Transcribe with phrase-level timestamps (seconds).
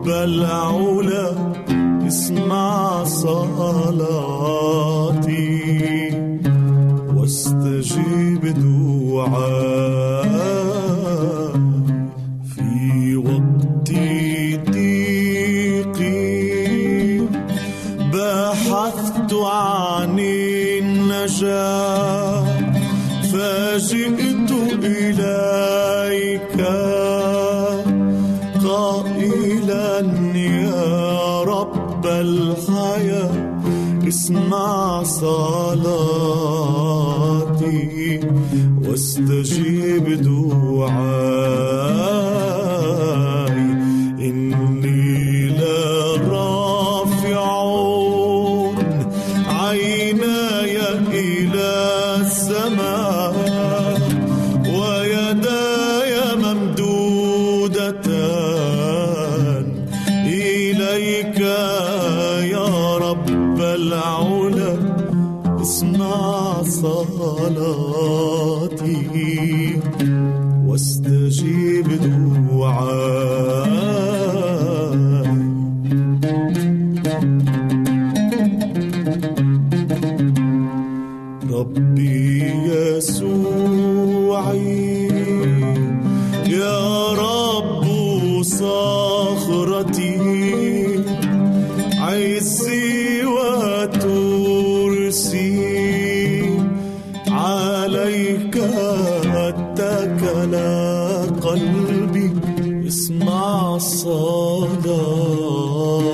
[0.00, 1.52] رب العلا
[2.06, 4.69] اسمع صلاة.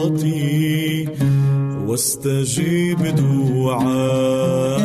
[0.07, 1.09] معراضاتي
[1.87, 4.77] واستجيب دعائي.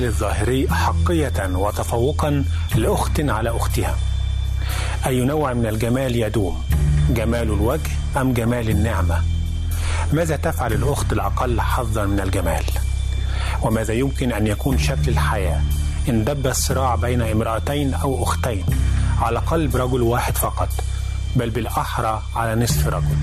[0.00, 2.44] الجمال الظاهري حقية وتفوقا
[2.74, 3.96] لأخت على أختها؟
[5.06, 6.62] أي نوع من الجمال يدوم؟
[7.10, 9.22] جمال الوجه أم جمال النعمة؟
[10.12, 12.64] ماذا تفعل الأخت الأقل حظا من الجمال؟
[13.62, 15.60] وماذا يمكن أن يكون شكل الحياة
[16.08, 18.64] إن دب الصراع بين امرأتين أو أختين
[19.20, 20.68] على قلب رجل واحد فقط
[21.36, 23.16] بل بالأحرى على نصف رجل؟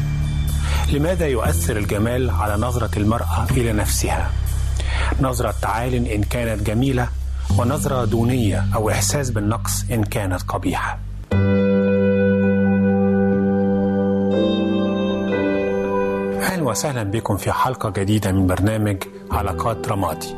[0.94, 4.32] لماذا يؤثر الجمال على نظرة المرأة إلى نفسها؟
[5.22, 7.10] نظرة تعال إن كانت جميلة
[7.60, 11.00] ونظرة دونية أو إحساس بالنقص إن كانت قبيحة.
[16.42, 18.98] أهلا وسهلا بكم في حلقة جديدة من برنامج
[19.32, 20.36] علاقات رمادي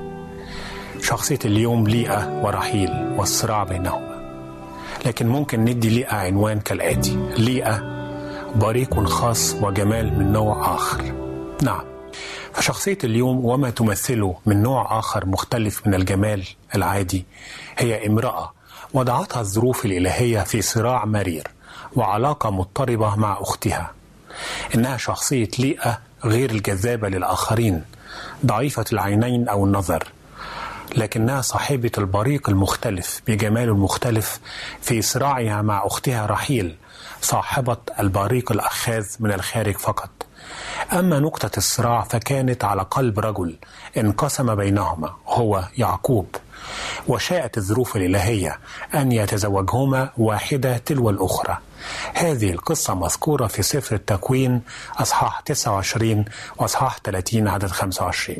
[1.01, 4.09] شخصية اليوم ليئة ورحيل والصراع بينهما.
[5.05, 7.29] لكن ممكن ندي ليئة عنوان كالآتي.
[7.37, 7.83] ليئة
[8.55, 11.03] بريق خاص وجمال من نوع آخر.
[11.63, 11.98] نعم.
[12.59, 16.43] فشخصية اليوم وما تمثله من نوع آخر مختلف من الجمال
[16.75, 17.25] العادي
[17.77, 18.53] هي امرأة
[18.93, 21.47] وضعتها الظروف الإلهية في صراع مرير
[21.95, 23.91] وعلاقة مضطربة مع أختها.
[24.75, 27.83] إنها شخصية ليئة غير الجذابة للآخرين
[28.45, 30.07] ضعيفة العينين أو النظر
[30.95, 34.39] لكنها صاحبة البريق المختلف بجماله المختلف
[34.81, 36.75] في صراعها مع أختها رحيل
[37.21, 40.09] صاحبة البريق الأخاذ من الخارج فقط.
[40.93, 43.55] أما نقطة الصراع فكانت على قلب رجل
[43.97, 46.35] انقسم بينهما هو يعقوب.
[47.07, 48.59] وشاءت الظروف الإلهية
[48.95, 51.57] أن يتزوجهما واحدة تلو الأخرى.
[52.13, 54.61] هذه القصة مذكورة في سفر التكوين
[54.97, 56.25] أصحاح 29
[56.57, 58.37] وأصحاح 30 عدد 25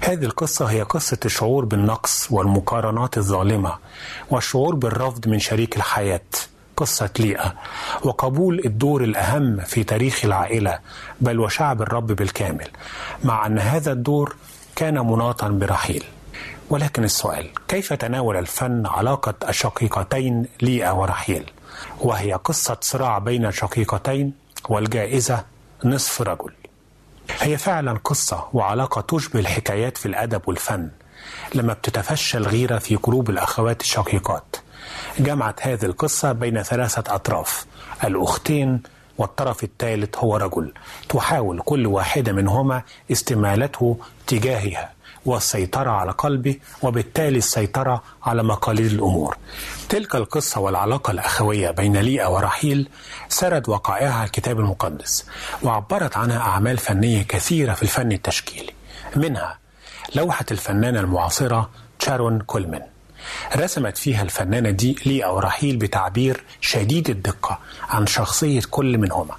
[0.00, 3.74] هذه القصة هي قصة الشعور بالنقص والمقارنات الظالمة
[4.30, 6.20] والشعور بالرفض من شريك الحياة.
[6.76, 7.54] قصة ليئة
[8.02, 10.78] وقبول الدور الأهم في تاريخ العائلة
[11.20, 12.68] بل وشعب الرب بالكامل
[13.24, 14.36] مع أن هذا الدور
[14.76, 16.04] كان مناطا برحيل.
[16.70, 21.50] ولكن السؤال كيف تناول الفن علاقة الشقيقتين ليئة ورحيل؟
[22.00, 24.32] وهي قصة صراع بين الشقيقتين
[24.68, 25.44] والجائزة
[25.84, 26.52] نصف رجل.
[27.40, 30.90] هي فعلا قصة وعلاقة تشبه الحكايات في الأدب والفن
[31.54, 34.56] لما بتتفشى الغيرة في قلوب الأخوات الشقيقات.
[35.18, 37.66] جمعت هذه القصة بين ثلاثة أطراف.
[38.04, 38.82] الأختين
[39.18, 40.72] والطرف الثالث هو رجل.
[41.08, 44.92] تحاول كل واحدة منهما استمالته تجاهها
[45.26, 49.36] والسيطرة على قلبه وبالتالي السيطرة على مقاليد الأمور.
[49.88, 52.88] تلك القصة والعلاقة الأخوية بين ليئة ورحيل
[53.28, 55.26] سرد وقائعها الكتاب المقدس
[55.62, 58.72] وعبرت عنها أعمال فنية كثيرة في الفن التشكيلي.
[59.16, 59.58] منها
[60.14, 62.82] لوحة الفنانة المعاصرة شارون كولمان.
[63.56, 69.34] رسمت فيها الفنانة دي ليئة ورحيل بتعبير شديد الدقة عن شخصية كل منهما.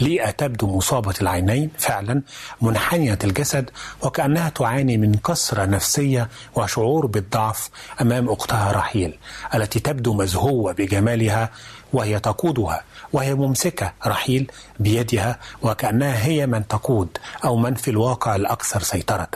[0.00, 2.22] ليئة تبدو مصابة العينين فعلا
[2.60, 3.70] منحنية الجسد
[4.02, 9.18] وكأنها تعاني من كسرة نفسية وشعور بالضعف أمام أختها رحيل
[9.54, 11.50] التي تبدو مزهوة بجمالها
[11.92, 14.50] وهي تقودها وهي ممسكة رحيل
[14.80, 19.28] بيدها وكأنها هي من تقود أو من في الواقع الأكثر سيطرة.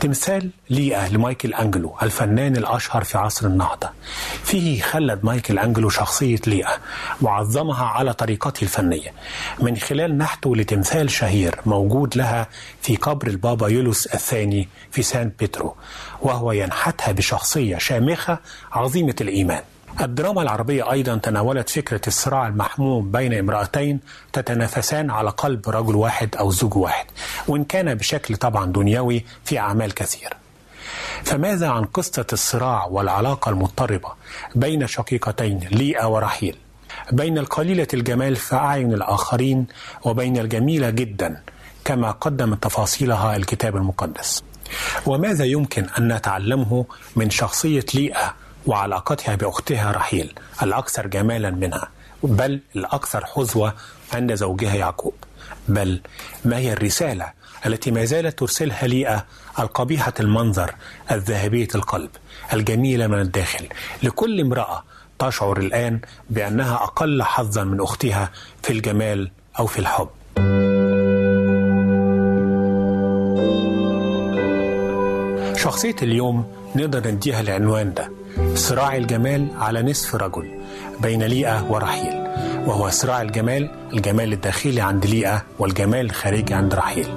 [0.00, 3.90] تمثال ليئة لمايكل أنجلو الفنان الأشهر في عصر النهضة.
[4.44, 6.78] فيه خلد مايكل أنجلو شخصية ليئة
[7.22, 9.12] وعظمها على طريقته الفنية.
[9.60, 12.48] من خلال نحته لتمثال شهير موجود لها
[12.82, 15.76] في قبر البابا يوليوس الثاني في سان بيترو
[16.22, 18.38] وهو ينحتها بشخصية شامخة
[18.72, 19.62] عظيمة الإيمان.
[20.00, 24.00] الدراما العربية أيضا تناولت فكرة الصراع المحموم بين امرأتين
[24.32, 27.06] تتنافسان على قلب رجل واحد أو زوج واحد
[27.48, 30.32] وإن كان بشكل طبعا دنيوي في أعمال كثيرة
[31.24, 34.08] فماذا عن قصة الصراع والعلاقة المضطربة
[34.54, 36.56] بين شقيقتين ليئة ورحيل؟
[37.12, 39.66] بين القليلة الجمال في أعين الآخرين
[40.04, 41.42] وبين الجميلة جدا
[41.84, 44.42] كما قدم تفاصيلها الكتاب المقدس.
[45.06, 46.84] وماذا يمكن أن نتعلمه
[47.16, 48.34] من شخصية ليئة
[48.66, 51.88] وعلاقتها بأختها رحيل الأكثر جمالا منها
[52.22, 53.74] بل الأكثر حظوة
[54.12, 55.14] عند زوجها يعقوب.
[55.68, 56.00] بل
[56.44, 57.32] ما هي الرسالة
[57.66, 59.26] التي ما زالت ترسلها ليئة
[59.58, 60.74] القبيحة المنظر
[61.10, 62.10] الذهبية القلب
[62.52, 63.66] الجميلة من الداخل.
[64.02, 64.84] لكل امرأة
[65.18, 66.00] تشعر الآن
[66.30, 68.30] بأنها أقل حظا من أختها
[68.62, 70.08] في الجمال أو في الحب.
[75.56, 78.19] شخصية اليوم نقدر نديها العنوان ده.
[78.54, 80.60] صراع الجمال على نصف رجل
[81.00, 82.20] بين ليئة ورحيل
[82.66, 87.08] وهو صراع الجمال الجمال الداخلي عند ليئة والجمال الخارجي عند رحيل.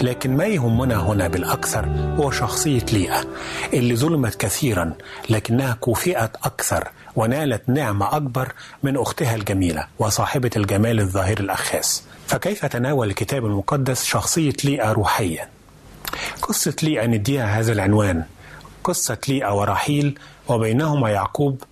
[0.00, 1.86] لكن ما يهمنا هنا بالأكثر
[2.16, 3.24] هو شخصية ليئة
[3.72, 4.92] اللي ظلمت كثيرا
[5.30, 12.02] لكنها كوفئت أكثر ونالت نعمة أكبر من أختها الجميلة وصاحبة الجمال الظاهر الأخاس.
[12.26, 15.48] فكيف تناول الكتاب المقدس شخصية ليئة روحيا؟
[16.42, 18.24] قصة ليئة نديها هذا العنوان.
[18.84, 20.18] قصة ليئة ورحيل
[20.50, 21.62] وبينهما يعقوب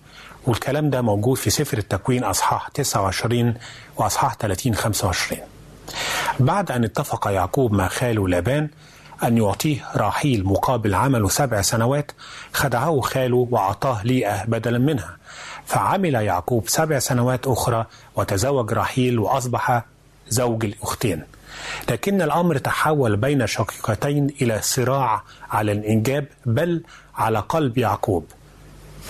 [0.47, 3.53] والكلام ده موجود في سفر التكوين أصحاح 29
[3.97, 5.41] وأصحاح 30 25
[6.39, 8.69] بعد أن اتفق يعقوب مع خاله لابان
[9.23, 12.11] أن يعطيه راحيل مقابل عمله سبع سنوات
[12.53, 15.17] خدعه خاله وأعطاه ليئة بدلا منها.
[15.65, 19.83] فعمل يعقوب سبع سنوات أخرى وتزوج راحيل وأصبح
[20.29, 21.23] زوج الأختين.
[21.89, 26.83] لكن الأمر تحول بين شقيقتين إلى صراع على الإنجاب بل
[27.15, 28.25] على قلب يعقوب.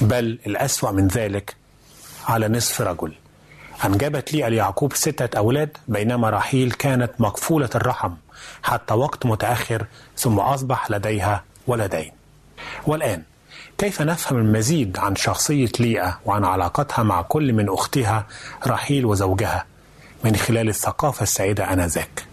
[0.01, 1.55] بل الأسوأ من ذلك
[2.27, 3.13] على نصف رجل.
[3.85, 8.13] أنجبت لي ليعقوب ستة أولاد بينما راحيل كانت مقفولة الرحم
[8.63, 9.85] حتى وقت متأخر
[10.17, 12.11] ثم أصبح لديها ولدين.
[12.87, 13.23] والآن
[13.77, 18.27] كيف نفهم المزيد عن شخصية ليئة وعن علاقتها مع كل من أختها
[18.67, 19.65] رحيل وزوجها؟
[20.23, 22.25] من خلال الثقافة السائدة آنذاك.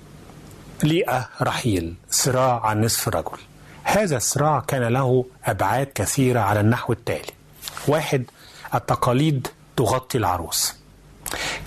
[0.83, 3.39] ليئة رحيل صراع عن نصف رجل.
[3.85, 7.36] هذا الصراع كان له أبعاد كثيرة على النحو التالي.
[7.89, 8.25] واحد
[8.75, 10.75] التقاليد تغطي العروس.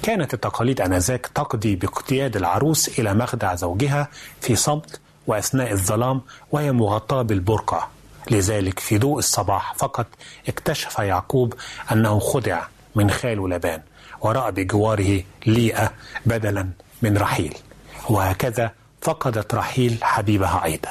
[0.03, 4.07] كانت التقاليد آنذاك تقضي باقتياد العروس إلى مخدع زوجها
[4.41, 6.21] في صمت وأثناء الظلام
[6.51, 7.87] وهي مغطاة بالبرقع
[8.31, 10.05] لذلك في ضوء الصباح فقط
[10.47, 11.53] اكتشف يعقوب
[11.91, 12.61] أنه خدع
[12.95, 13.81] من خاله لبان
[14.21, 15.91] ورأى بجواره ليئة
[16.25, 16.69] بدلا
[17.01, 17.57] من رحيل.
[18.09, 18.71] وهكذا
[19.01, 20.89] فقدت رحيل حبيبها أيضا.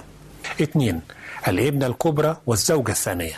[0.63, 1.01] اثنين
[1.49, 3.35] الابنة الكبرى والزوجة الثانية.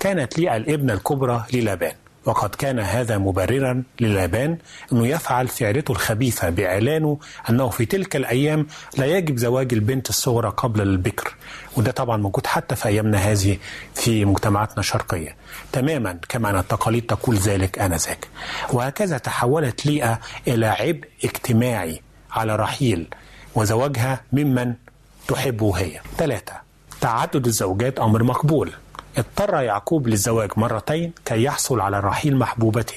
[0.00, 1.92] كانت ليئة الابنة الكبرى للابان
[2.24, 4.58] وقد كان هذا مبررا للابان
[4.92, 7.18] أنه يفعل فعلته الخبيثة بإعلانه
[7.50, 11.34] أنه في تلك الأيام لا يجب زواج البنت الصغرى قبل البكر.
[11.76, 13.58] وده طبعا موجود حتى في أيامنا هذه
[13.94, 15.36] في مجتمعاتنا الشرقية.
[15.72, 18.28] تماما كما أن التقاليد تقول ذلك آنذاك.
[18.72, 22.00] وهكذا تحولت ليئة إلى عبء اجتماعي
[22.32, 23.06] على رحيل
[23.54, 24.74] وزواجها ممن
[25.28, 26.00] تحبه هي.
[26.18, 26.52] ثلاثة
[27.00, 28.72] تعدد الزوجات أمر مقبول.
[29.18, 32.96] اضطر يعقوب للزواج مرتين كي يحصل على رحيل محبوبته.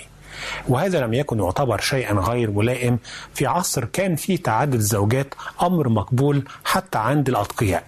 [0.67, 2.99] وهذا لم يكن يعتبر شيئا غير ملائم.
[3.33, 7.83] في عصر كان فيه تعدد الزوجات أمر مقبول حتى عند الأتقياء.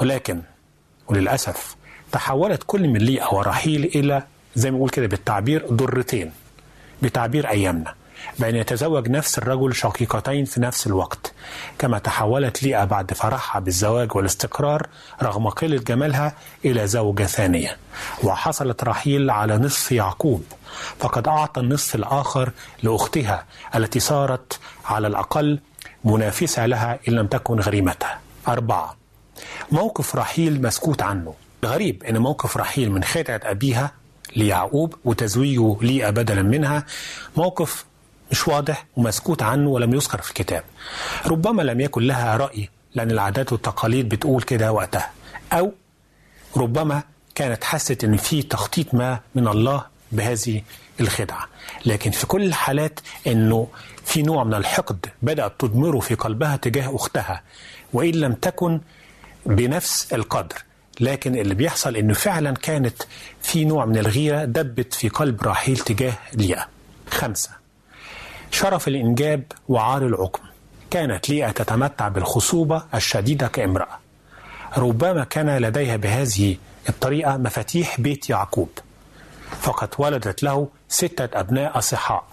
[0.00, 0.40] ولكن
[1.08, 1.76] وللأسف
[2.12, 4.22] تحولت كل من ليئة ورحيل إلى
[4.56, 6.32] زي ما نقول كده بالتعبير ضرتين
[7.02, 7.94] بتعبير أيامنا.
[8.38, 11.32] بأن يتزوج نفس الرجل شقيقتين في نفس الوقت.
[11.78, 14.86] كما تحولت ليئة بعد فرحها بالزواج والاستقرار
[15.22, 17.76] رغم قلة جمالها إلى زوجة ثانية.
[18.24, 20.44] وحصلت رحيل على نصف يعقوب.
[20.98, 22.50] فقد أعطى النصف الآخر
[22.82, 23.44] لأختها
[23.74, 25.60] التي صارت على الأقل
[26.04, 28.20] منافسة لها إن لم تكن غريمتها.
[28.48, 28.96] أربعة.
[29.72, 31.34] موقف رحيل مسكوت عنه.
[31.64, 33.90] غريب أن موقف رحيل من خدعة أبيها
[34.36, 36.84] ليعقوب وتزويجه ليئة بدلا منها
[37.36, 37.84] موقف
[38.30, 40.64] مش واضح ومسكوت عنه ولم يذكر في الكتاب.
[41.26, 45.10] ربما لم يكن لها رأي لأن العادات والتقاليد بتقول كده وقتها.
[45.52, 45.72] أو
[46.56, 47.02] ربما
[47.34, 50.62] كانت حست أن في تخطيط ما من الله بهذه
[51.00, 51.48] الخدعة.
[51.86, 53.68] لكن في كل الحالات أنه
[54.04, 57.42] في نوع من الحقد بدأت تضمره في قلبها تجاه أختها
[57.92, 58.80] وإن لم تكن
[59.46, 60.56] بنفس القدر.
[61.00, 63.02] لكن اللي بيحصل أنه فعلا كانت
[63.42, 66.68] في نوع من الغيرة دبت في قلب راحيل تجاه ليئة.
[67.10, 67.50] خمسة.
[68.50, 70.42] شرف الإنجاب وعار العقم.
[70.90, 73.98] كانت ليئة تتمتع بالخصوبة الشديدة كامرأة.
[74.76, 76.56] ربما كان لديها بهذه
[76.88, 78.68] الطريقة مفاتيح بيت يعقوب.
[79.60, 82.24] فقد ولدت له ستة أبناء أصحاء.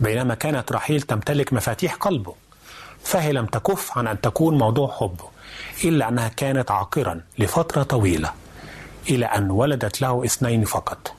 [0.00, 2.34] بينما كانت رحيل تمتلك مفاتيح قلبه.
[3.02, 5.24] فهي لم تكف عن أن تكون موضوع حبه
[5.84, 8.32] إلا أنها كانت عاقرا لفترة طويلة.
[9.10, 11.15] إلى أن ولدت له اثنين فقط.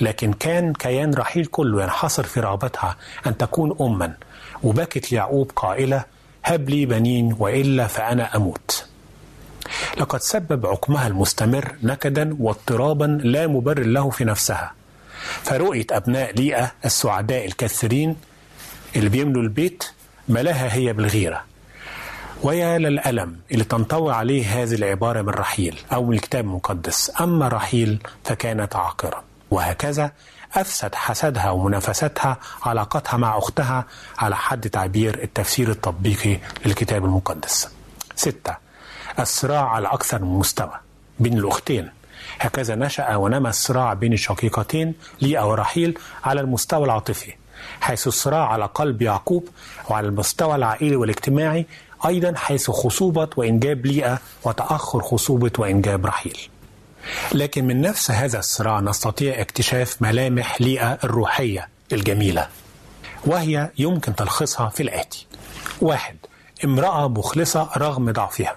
[0.00, 4.14] لكن كان كيان رحيل كله ينحصر في رغبتها أن تكون أما.
[4.62, 6.04] وبكت ليعقوب قائلة
[6.44, 8.84] هب لي بنين وإلا فأنا أموت.
[9.96, 14.72] لقد سبب عقمها المستمر نكدا واضطرابا لا مبرر له في نفسها.
[15.42, 18.16] فرؤية أبناء ليئة السعداء الكثيرين
[18.96, 19.84] اللي بيملوا البيت
[20.28, 21.44] ملاها هي بالغيرة.
[22.42, 27.12] ويا للألم اللي تنطوي عليه هذه العبارة من رحيل أو من الكتاب المقدس.
[27.20, 29.27] أما رحيل فكانت عاقرة.
[29.50, 30.12] وهكذا
[30.54, 33.84] أفسد حسدها ومنافستها علاقتها مع أختها
[34.18, 37.68] على حد تعبير التفسير التطبيقي للكتاب المقدس.
[38.16, 38.56] ستة
[39.20, 40.74] الصراع على أكثر من مستوى
[41.20, 41.90] بين الأختين.
[42.40, 47.32] هكذا نشأ ونمى الصراع بين الشقيقتين ليئة ورحيل على المستوى العاطفي
[47.80, 49.48] حيث الصراع على قلب يعقوب
[49.90, 51.66] وعلى المستوى العائلي والاجتماعي
[52.06, 56.38] أيضا حيث خصوبة وإنجاب ليئة وتأخر خصوبة وإنجاب رحيل.
[57.34, 62.48] لكن من نفس هذا الصراع نستطيع اكتشاف ملامح ليئة الروحية الجميلة
[63.26, 65.26] وهي يمكن تلخيصها في الآتي.
[65.80, 66.16] واحد
[66.64, 68.56] امرأة مخلصة رغم ضعفها.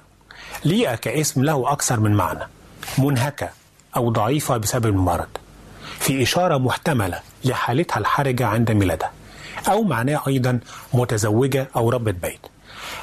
[0.66, 2.48] ليئة كاسم له أكثر من معنى
[2.98, 3.50] منهكة
[3.96, 5.28] أو ضعيفة بسبب المرض
[6.00, 9.12] في إشارة محتملة لحالتها الحرجة عند ميلادها
[9.68, 10.60] أو معناه أيضا
[10.94, 12.40] متزوجة أو ربة بيت.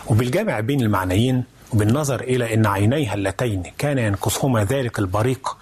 [0.07, 5.57] وبالجمع بين المعنيين وبالنظر إلى أن عينيها اللتين كان ينقصهما ذلك البريق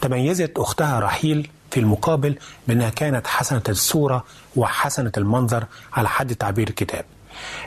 [0.00, 4.24] تميزت أختها رحيل في المقابل بأنها كانت حسنة الصورة
[4.56, 7.04] وحسنة المنظر على حد تعبير الكتاب.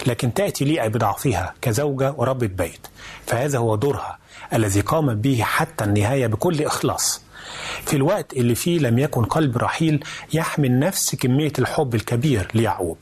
[0.07, 2.87] لكن تأتي ليئة بضعفها كزوجة وربة بيت
[3.27, 4.17] فهذا هو دورها
[4.53, 7.21] الذي قامت به حتى النهاية بكل إخلاص.
[7.85, 12.97] في الوقت اللي فيه لم يكن قلب رحيل يحمل نفس كمية الحب الكبير ليعقوب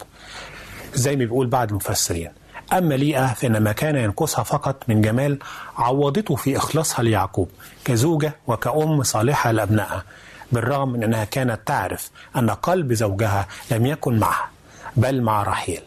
[0.94, 2.30] زي ما بيقول بعض المفسرين.
[2.74, 5.40] أما ليئة فإن ما كان ينقصها فقط من جمال
[5.78, 7.50] عوضته في إخلاصها ليعقوب
[7.86, 10.04] كزوجة وكأم صالحة لأبنائها
[10.52, 14.50] بالرغم من أنها كانت تعرف أن قلب زوجها لم يكن معها
[14.96, 15.82] بل مع رحيل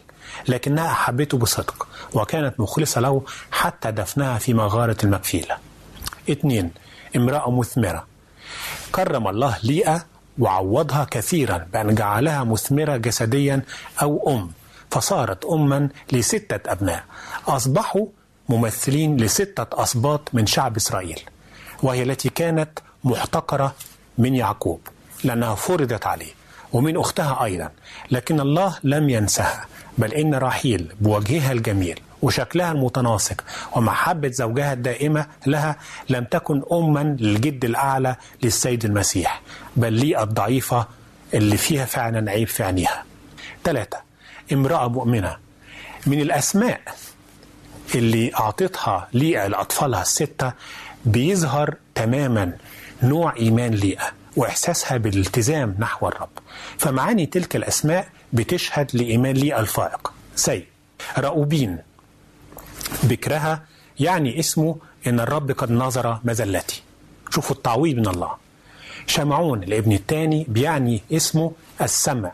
[0.47, 5.57] لكنها أحبته بصدق وكانت مخلصة له حتى دفنها في مغارة المكفيلة.
[6.31, 6.71] اثنين
[7.15, 8.05] امرأة مثمرة.
[8.95, 10.05] كرم الله ليئة
[10.39, 13.61] وعوضها كثيرا بأن جعلها مثمرة جسديا
[14.01, 14.51] أو أم.
[14.91, 17.03] فصارت أما لستة أبناء.
[17.47, 18.05] أصبحوا
[18.49, 21.19] ممثلين لستة أسباط من شعب إسرائيل
[21.83, 23.75] وهي التي كانت محتقرة
[24.17, 24.79] من يعقوب
[25.23, 26.31] لأنها فرضت عليه
[26.73, 27.69] ومن أختها أيضا.
[28.11, 29.65] لكن الله لم ينسها
[29.97, 33.43] بل إن راحيل بوجهها الجميل وشكلها المتناسق
[33.75, 35.75] ومحبة زوجها الدائمة لها
[36.09, 39.41] لم تكن أما للجد الأعلى للسيد المسيح
[39.75, 40.87] بل لي الضعيفة
[41.33, 43.03] اللي فيها فعلا عيب في عينيها.
[43.63, 43.97] ثلاثة
[44.53, 45.37] امرأة مؤمنة.
[46.07, 46.81] من الأسماء
[47.95, 50.53] اللي أعطتها ليئة لأطفالها الستة
[51.05, 52.53] بيظهر تماما
[53.03, 56.29] نوع إيمان ليئة وإحساسها بالالتزام نحو الرب.
[56.77, 60.13] فمعاني تلك الأسماء بتشهد لإيمان ليئة الفائق.
[60.35, 60.63] زي
[61.17, 61.77] رأوبين
[63.03, 63.63] بكرها
[63.99, 64.75] يعني اسمه
[65.07, 66.83] إن الرب قد نظر مزلتي
[67.29, 68.31] شوفوا التعويض من الله.
[69.07, 72.31] شمعون الابن الثاني بيعني اسمه السمع.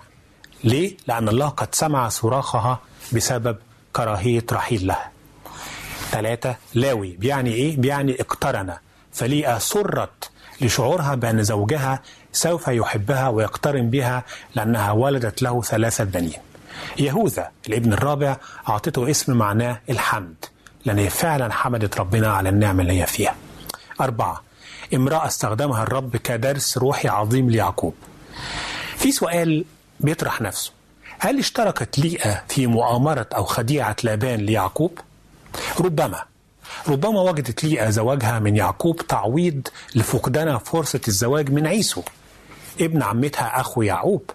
[0.63, 2.79] ليه؟ لأن الله قد سمع صراخها
[3.13, 3.57] بسبب
[3.93, 5.11] كراهية رحيل لها
[6.11, 7.11] ثلاثة لاوي.
[7.11, 8.73] بيعني إيه؟ بيعني اقترن.
[9.13, 10.29] فليئة سرت
[10.61, 14.23] لشعورها بأن زوجها سوف يحبها ويقترن بها
[14.55, 16.39] لأنها ولدت له ثلاثة بنين.
[16.97, 18.37] يهوذا الابن الرابع
[18.69, 20.45] أعطته اسم معناه الحمد.
[20.85, 23.35] لأن هي فعلا حمدت ربنا على النعمة اللي هي فيها.
[24.01, 24.43] أربعة
[24.95, 27.93] امرأة استخدمها الرب كدرس روحي عظيم ليعقوب.
[28.97, 29.65] في سؤال
[29.99, 30.71] بيطرح نفسه.
[31.19, 34.99] هل اشتركت ليئة في مؤامرة أو خديعة لابان ليعقوب؟
[35.79, 36.23] ربما.
[36.88, 42.01] ربما وجدت ليئة زواجها من يعقوب تعويض لفقدانها فرصة الزواج من عيسو
[42.81, 44.29] ابن عمتها أخو يعقوب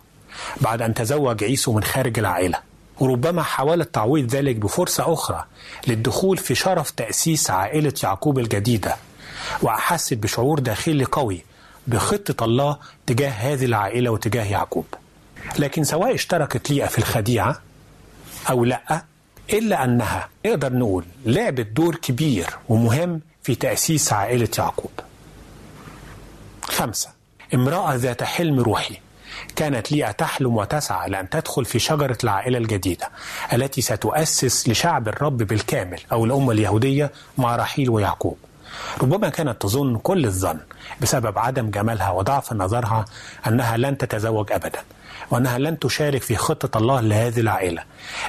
[0.60, 2.58] بعد أن تزوج عيسو من خارج العائلة.
[3.00, 5.44] وربما حاولت تعويض ذلك بفرصة أخرى
[5.86, 8.96] للدخول في شرف تأسيس عائلة يعقوب الجديدة
[9.62, 11.44] وأحست بشعور داخلي قوي
[11.86, 14.86] بخطة الله تجاه هذه العائلة وتجاه يعقوب.
[15.58, 17.60] لكن سواء اشتركت ليئة في الخديعة
[18.50, 19.04] أو لأ
[19.52, 24.90] إلا أنها نقدر نقول لعبت دور كبير ومهم في تأسيس عائلة يعقوب.
[26.62, 27.08] خمسة
[27.54, 28.96] امرأة ذات حلم روحي
[29.56, 33.10] كانت ليئة تحلم وتسعى لأن تدخل في شجرة العائلة الجديدة
[33.52, 38.36] التي ستؤسس لشعب الرب بالكامل أو الأمة اليهودية مع رحيل ويعقوب.
[39.02, 40.58] ربما كانت تظن كل الظن
[41.00, 43.04] بسبب عدم جمالها وضعف نظرها
[43.46, 44.80] أنها لن تتزوج أبدا.
[45.32, 47.82] وأنها لن تشارك في خطة الله لهذه العائلة.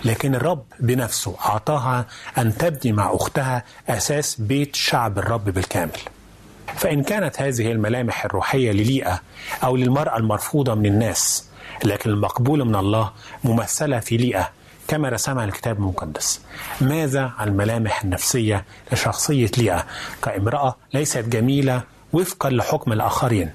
[0.05, 2.05] لكن الرب بنفسه أعطاها
[2.37, 5.99] أن تبني مع أختها أساس بيت شعب الرب بالكامل.
[6.75, 9.21] فإن كانت هذه الملامح الروحية لليئة
[9.63, 11.45] أو للمرأة المرفوضة من الناس
[11.83, 13.11] لكن المقبولة من الله
[13.43, 14.49] ممثلة في ليئة
[14.87, 16.41] كما رسمها الكتاب المقدس.
[16.81, 19.85] ماذا عن الملامح النفسية لشخصية ليئة؟
[20.23, 23.51] كامرأة ليست جميلة وفقا لحكم الآخرين.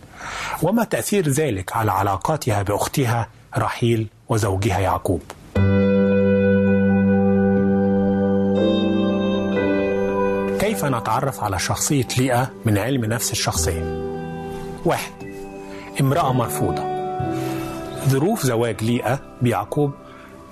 [0.63, 5.23] وما تأثير ذلك على علاقاتها بأختها رحيل وزوجها يعقوب.
[10.61, 13.83] كيف نتعرف على شخصية ليئة من علم نفس الشخصية
[14.85, 15.13] واحد
[16.01, 16.99] امرأة مرفوضة.
[18.09, 19.93] ظروف زواج ليئة بيعقوب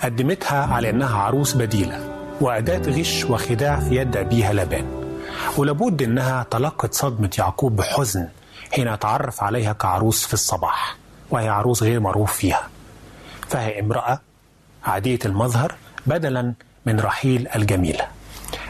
[0.02, 4.86] قدمتها على أنها عروس بديلة وأداة غش وخداع في يد أبيها لابان
[5.56, 8.28] ولابد أنها تلقت صدمة يعقوب بحزن
[8.72, 10.96] حين تعرف عليها كعروس في الصباح
[11.30, 12.68] وهي عروس غير معروف فيها.
[13.50, 14.20] فهي امرأة
[14.84, 15.74] عادية المظهر
[16.06, 16.54] بدلا
[16.86, 18.08] من رحيل الجميلة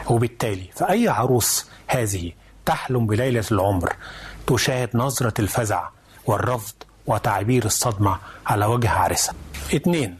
[0.09, 2.31] وبالتالي فأي عروس هذه
[2.65, 3.93] تحلم بليلة العمر
[4.47, 5.87] تشاهد نظرة الفزع
[6.25, 6.73] والرفض
[7.07, 9.33] وتعبير الصدمة على وجه عرسها
[9.75, 10.17] اثنين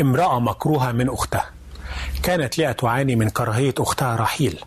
[0.00, 1.50] امرأة مكروهة من أختها.
[2.22, 4.60] كانت ليئة تعاني من كراهية أختها رحيل.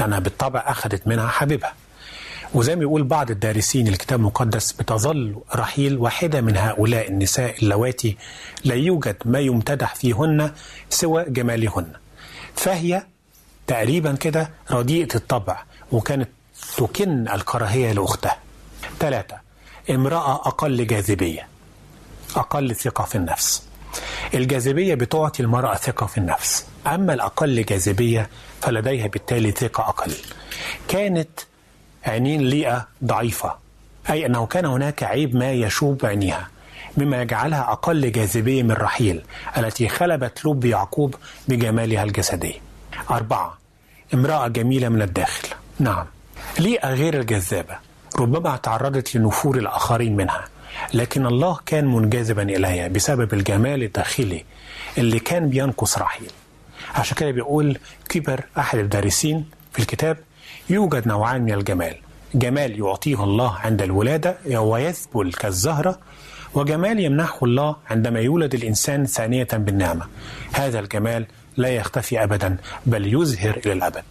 [0.00, 1.72] لأنها بالطبع أخذت منها حبيبها.
[2.54, 8.16] وزي ما يقول بعض الدارسين الكتاب المقدس بتظل رحيل واحدة من هؤلاء النساء اللواتي
[8.64, 10.52] لا يوجد ما يمتدح فيهن
[10.90, 11.86] سوى جمالهن.
[12.54, 13.06] فهي
[13.66, 16.28] تقريبا كده رديئة الطبع وكانت
[16.76, 18.38] تكن الكراهية لأختها.
[19.00, 19.36] ثلاثة
[19.90, 21.48] امرأة أقل جاذبية
[22.36, 23.62] أقل ثقة في النفس.
[24.34, 28.28] الجاذبية بتعطي المرأة ثقة في النفس أما الأقل جاذبية
[28.62, 30.12] فلديها بالتالي ثقة أقل.
[30.88, 31.30] كانت
[32.04, 33.54] عينين ليئة ضعيفة.
[34.10, 36.48] أي أنه كان هناك عيب ما يشوب عينيها
[36.96, 39.22] مما يجعلها أقل جاذبية من رحيل
[39.56, 41.14] التي خلبت لب يعقوب
[41.48, 42.60] بجمالها الجسدي.
[43.10, 43.58] أربعة
[44.14, 45.48] امرأة جميلة من الداخل.
[45.78, 46.06] نعم
[46.58, 47.78] ليئة غير الجذابة
[48.18, 50.44] ربما تعرضت لنفور الآخرين منها
[50.94, 54.44] لكن الله كان منجذبا إليها بسبب الجمال الداخلي
[54.98, 56.30] اللي كان بينقص رحيل.
[56.94, 60.16] عشان كده بيقول كيبر أحد الدارسين في الكتاب
[60.70, 61.96] يوجد نوعان من الجمال.
[62.34, 65.98] جمال يعطيه الله عند الولادة ويذبل كالزهرة
[66.54, 70.06] وجمال يمنحه الله عندما يولد الإنسان ثانية بالنعمة.
[70.52, 72.56] هذا الجمال لا يختفي أبدا
[72.86, 74.04] بل يزهر إلى الأبد.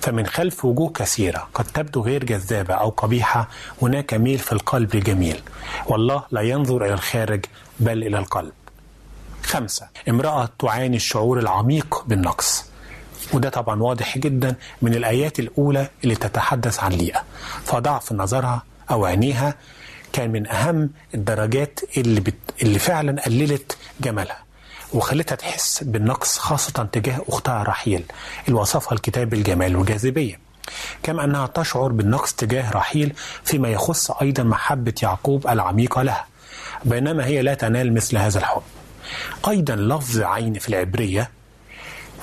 [0.00, 3.48] فمن خلف وجوه كثيرة قد تبدو غير جذابة أو قبيحة
[3.82, 5.42] هناك ميل في القلب الجميل
[5.86, 7.44] والله لا ينظر إلى الخارج
[7.80, 8.52] بل إلى القلب.
[9.42, 12.73] خمسة امرأة تعاني الشعور العميق بالنقص.
[13.32, 17.22] وده طبعا واضح جدا من الآيات الأولى اللي تتحدث عن ليئة.
[17.64, 19.54] فضعف نظرها أو عينيها
[20.12, 22.34] كان من أهم الدرجات اللي, بت...
[22.62, 24.38] اللي فعلا قللت جمالها
[24.92, 28.04] وخلتها تحس بالنقص خاصة تجاه أختها رحيل
[28.48, 30.40] اللي وصفها الكتاب بالجمال والجاذبية
[31.02, 33.12] كما أنها تشعر بالنقص تجاه رحيل
[33.44, 36.26] فيما يخص أيضا محبة يعقوب العميقة لها
[36.84, 38.62] بينما هي لا تنال مثل هذا الحب.
[39.48, 41.30] أيضا لفظ عين في العبرية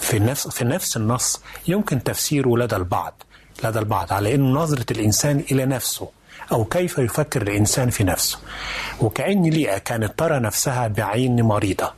[0.02, 3.24] في نفس في نفس النص يمكن تفسيره لدى البعض
[3.64, 6.10] لدى البعض على إنه نظرة الإنسان إلى نفسه
[6.52, 8.40] أو كيف يفكر الإنسان في نفسه.
[9.02, 11.94] وكأن ليئة كانت ترى نفسها بعين مريضة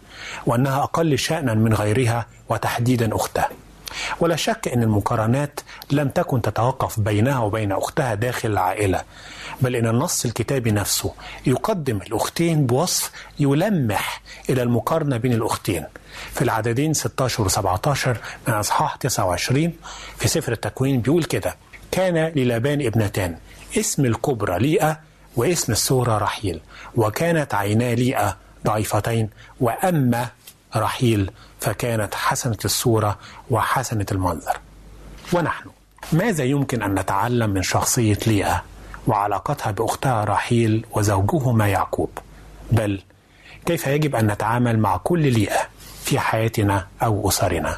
[0.45, 3.49] وأنها أقل شأنا من غيرها وتحديدا أختها.
[4.19, 5.59] ولا شك إن المقارنات
[5.91, 9.01] لم تكن تتوقف بينها وبين أختها داخل العائلة.
[9.61, 11.13] بل ان النص الكتابي نفسه.
[11.45, 15.85] يقدم الأختين بوصف يلمح إلى المقارنة بين الأختين.
[16.33, 19.73] في العددين 16 و 17 من أصحاح 29
[20.17, 21.55] في سفر التكوين بيقول كده
[21.91, 23.37] كان للأبان ابنتان
[23.77, 24.99] اسم الكبرى ليئة
[25.35, 26.59] واسم الصغرى رحيل
[26.95, 30.27] وكانت عينا ليئة ضعيفتين وأما
[30.75, 33.17] رحيل فكانت حسنة الصورة
[33.49, 34.57] وحسنة المنظر.
[35.33, 35.69] ونحن
[36.13, 38.63] ماذا يمكن أن نتعلم من شخصية ليئة؟
[39.07, 42.09] وعلاقتها بأختها رحيل وزوجهما يعقوب.
[42.71, 43.01] بل
[43.65, 45.59] كيف يجب أن نتعامل مع كل ليئة
[46.03, 47.77] في حياتنا أو أسرنا؟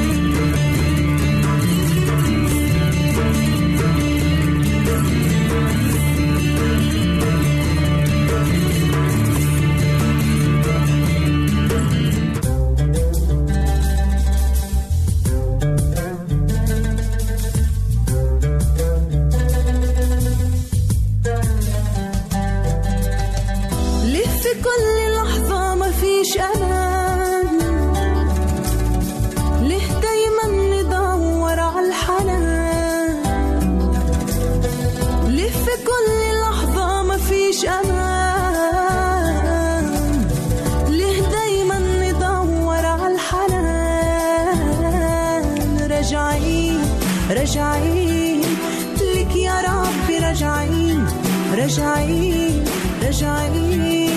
[51.57, 52.63] راجعين
[53.03, 54.09] راجعين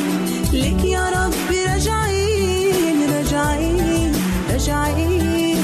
[0.52, 4.12] لك يا ربي راجعين راجعين
[4.50, 5.58] راجعين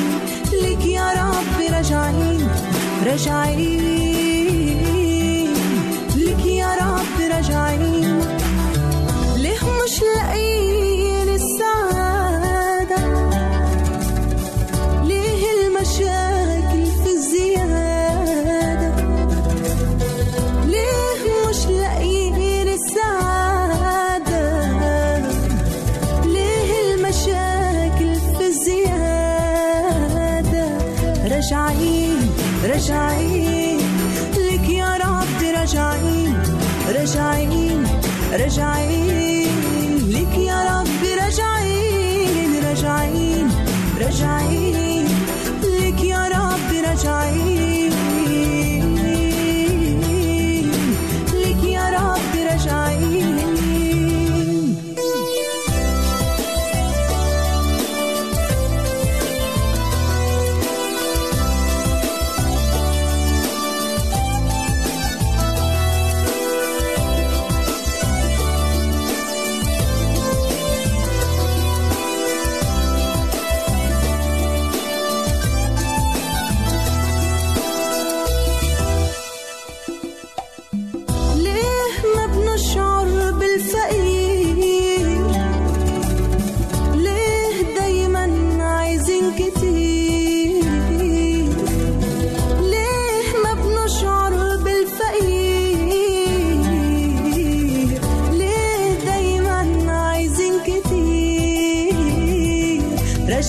[0.62, 2.48] لك يا ربي راجعين
[3.06, 3.80] راجعين
[6.16, 8.20] لك يا ربي راجعين
[9.36, 10.49] ليه مش لاقيين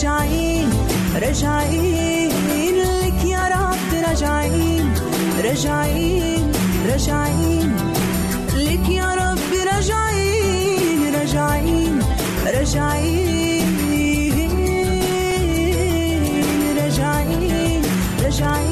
[0.01, 0.69] راجعين
[1.15, 4.93] راجعين لك يا رب راجعين
[5.43, 6.51] راجعين
[6.89, 7.75] راجعين
[8.55, 11.99] لك يا رب راجعين راجعين
[12.45, 13.67] راجعين
[16.77, 17.81] راجعين
[18.23, 18.70] راجعين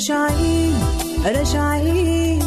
[0.00, 0.74] راجعين
[1.24, 2.42] راجعين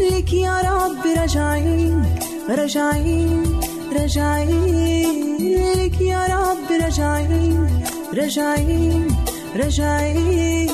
[0.00, 2.02] لك يا رب راجعين
[2.48, 3.60] راجعين
[3.92, 5.38] راجعين
[5.76, 7.82] لك يا رب راجعين
[8.14, 9.16] راجعين
[9.56, 10.70] راجعين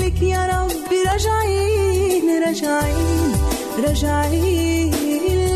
[0.00, 3.32] لك يا رب راجعين راجعين
[3.84, 4.90] راجعين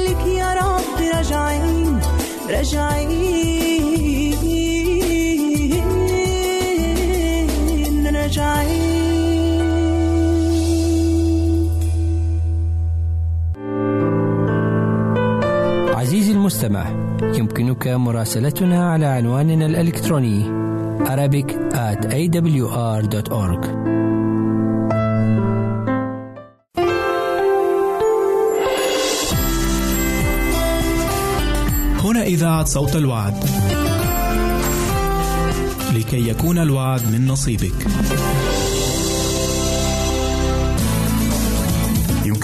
[0.06, 2.00] لك يا رب راجعين
[2.50, 3.61] راجعين
[16.64, 20.44] المستمع يمكنك مراسلتنا على عنواننا الإلكتروني
[21.04, 23.66] Arabic at awr.org
[32.04, 33.34] هنا إذاعة صوت الوعد.
[35.94, 37.86] لكي يكون الوعد من نصيبك.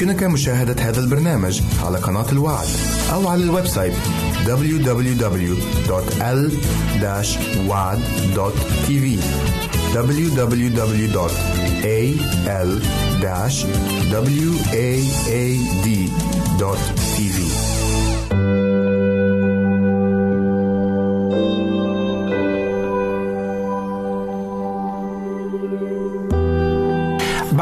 [0.02, 2.68] يمكنك مشاهدة هذا البرنامج على قناة الوعد
[3.12, 3.94] أو على ال website
[4.46, 5.08] www.l-wad.tv
[9.94, 11.38] www.al-waad.tv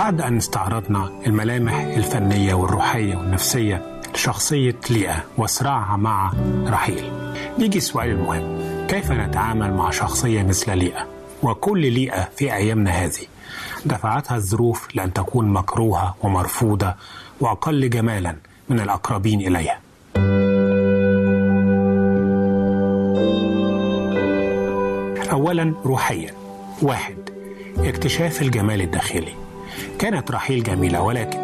[0.07, 6.33] بعد أن استعرضنا الملامح الفنية والروحية والنفسية لشخصية ليئة وصراعها مع
[6.67, 7.13] رحيل.
[7.59, 11.07] نيجي السؤال المهم كيف نتعامل مع شخصية مثل ليئة؟
[11.43, 13.27] وكل ليئة في أيامنا هذه
[13.87, 16.95] دفعتها الظروف لأن تكون مكروهة ومرفوضة
[17.41, 18.37] وأقل جمالا
[18.69, 19.81] من الأقربين إليها.
[25.33, 26.35] أولا روحيا.
[26.83, 27.17] واحد
[27.79, 29.46] اكتشاف الجمال الداخلي.
[29.99, 31.39] كانت رحيل جميلة ولكن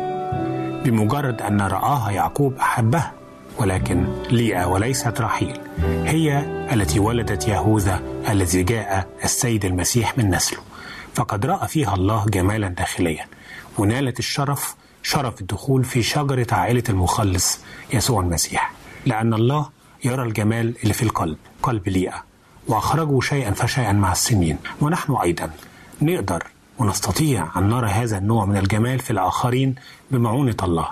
[0.84, 3.12] بمجرد أن رآها يعقوب أحبها
[3.58, 5.60] ولكن ليئة وليست رحيل.
[5.84, 6.38] هي
[6.72, 10.58] التي ولدت يهوذا الذي جاء السيد المسيح من نسله.
[11.14, 13.26] فقد رأى فيها الله جمالا داخليا.
[13.78, 17.60] ونالت الشرف شرف الدخول في شجرة عائلة المخلص
[17.92, 18.72] يسوع المسيح.
[19.06, 19.68] لأن الله
[20.04, 22.24] يرى الجمال اللي في القلب قلب ليئة.
[22.68, 24.58] وأخرجه شيئا فشيئا مع السنين.
[24.80, 25.50] ونحن أيضا
[26.02, 26.46] نقدر
[26.82, 29.74] ونستطيع أن نرى هذا النوع من الجمال في الآخرين
[30.10, 30.88] بمعونة الله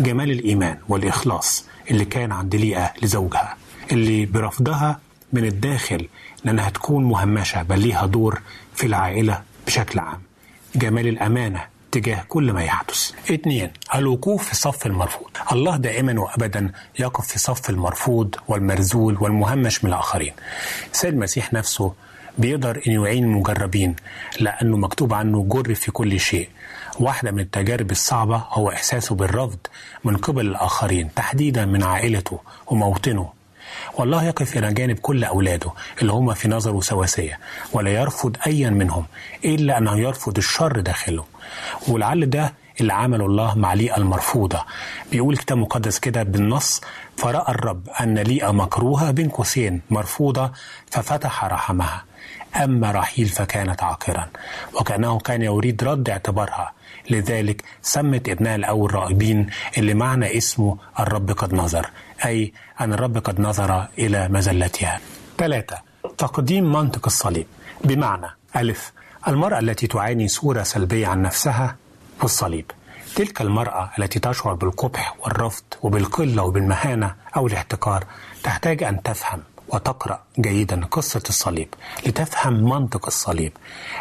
[0.00, 3.56] جمال الإيمان والإخلاص اللي كان عند ليئة لزوجها
[3.92, 5.00] اللي برفضها
[5.32, 6.08] من الداخل
[6.44, 8.42] لأنها تكون مهمشة بل ليها دور
[8.74, 10.20] في العائلة بشكل عام.
[10.74, 13.12] جمال الأمانة تجاه كل ما يحدث.
[13.30, 15.30] اثنين الوقوف في صف المرفوض.
[15.52, 20.32] الله دائما وابدا يقف في صف المرفوض والمرزول والمهمش من الآخرين.
[20.92, 21.92] سيد المسيح نفسه
[22.38, 23.96] بيقدر ان يعين المجربين
[24.40, 26.48] لأنه مكتوب عنه جر في كل شيء.
[27.00, 29.58] واحدة من التجارب الصعبة هو إحساسه بالرفض
[30.04, 33.32] من قبل الآخرين تحديدا من عائلته وموطنه.
[33.98, 35.70] والله يقف إلى جانب كل أولاده
[36.02, 37.38] اللي هم في نظره سواسية
[37.72, 39.04] ولا يرفض أيا منهم
[39.44, 41.24] إلا أنه يرفض الشر داخله.
[41.88, 44.64] ولعل ده اللي عمله الله مع ليئة المرفوضة.
[45.10, 46.80] بيقول الكتاب المقدس كده بالنص
[47.16, 50.52] فرأى الرب أن ليئة مكروهة بين قوسين مرفوضة
[50.90, 52.04] ففتح رحمها.
[52.56, 54.28] أما رحيل فكانت عاقرا
[54.80, 56.72] وكأنه كان يريد رد اعتبارها.
[57.10, 59.46] لذلك سمت ابنها الأول راغبين
[59.78, 61.90] اللي معنى اسمه الرب قد نظر
[62.24, 65.00] أي أن الرب قد نظر إلى مزلتها.
[65.38, 65.78] ثلاثة
[66.18, 67.46] تقديم منطق الصليب.
[67.84, 68.92] بمعنى ألف
[69.28, 71.76] المرأة التي تعاني صورة سلبية عن نفسها
[72.18, 72.70] في الصليب.
[73.16, 78.04] تلك المرأة التي تشعر بالقبح والرفض وبالقلة وبالمهانة أو الاحتقار
[78.42, 79.42] تحتاج أن تفهم.
[79.72, 81.68] وتقرأ جيدا قصة الصليب
[82.06, 83.52] لتفهم منطق الصليب.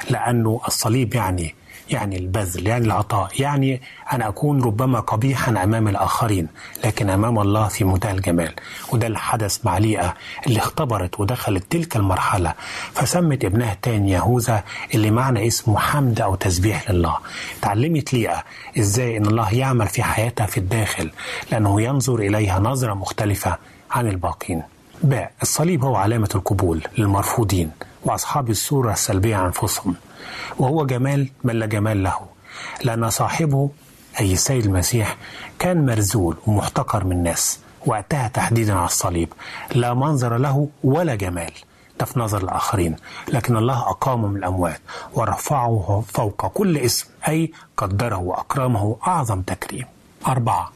[0.10, 1.56] لأنه الصليب يعني
[1.90, 3.42] يعني البذل يعني العطاء.
[3.42, 3.82] يعني
[4.14, 6.48] أن أكون ربما قبيحا أمام الآخرين
[6.86, 8.54] لكن أمام الله في منتهى الجمال.
[8.92, 10.14] وده اللي حدث مع ليئة
[10.48, 12.54] اللي اختبرت ودخلت تلك المرحلة.
[12.94, 17.18] فسمت ابنها التاني يهوذا اللي معنى اسمه حمد أو تسبيح لله.
[17.62, 18.44] تعلمت ليئة
[18.80, 21.12] إزاي أن الله يعمل في حياتها في الداخل
[21.52, 23.58] لأنه ينظر إليها نظرة مختلفة
[23.92, 24.64] عن الباقين.
[25.04, 27.72] باء الصليب هو علامة القبول للمرفوضين
[28.04, 29.96] وأصحاب الصورة السلبية أنفسهم.
[30.60, 32.20] وهو جمال من لا جمال له.
[32.84, 33.70] لأن صاحبه
[34.20, 35.18] أي السيد المسيح
[35.60, 39.34] كان مرزول ومحتقر من الناس وقتها تحديدا على الصليب.
[39.76, 41.52] لا منظر له ولا جمال.
[42.00, 42.96] ده في نظر الآخرين.
[43.28, 44.82] لكن الله أقامه من الأموات
[45.14, 47.08] ورفعه فوق كل اسم.
[47.28, 49.86] أي قدره وأكرمه أعظم تكريم.
[50.28, 50.72] أربعة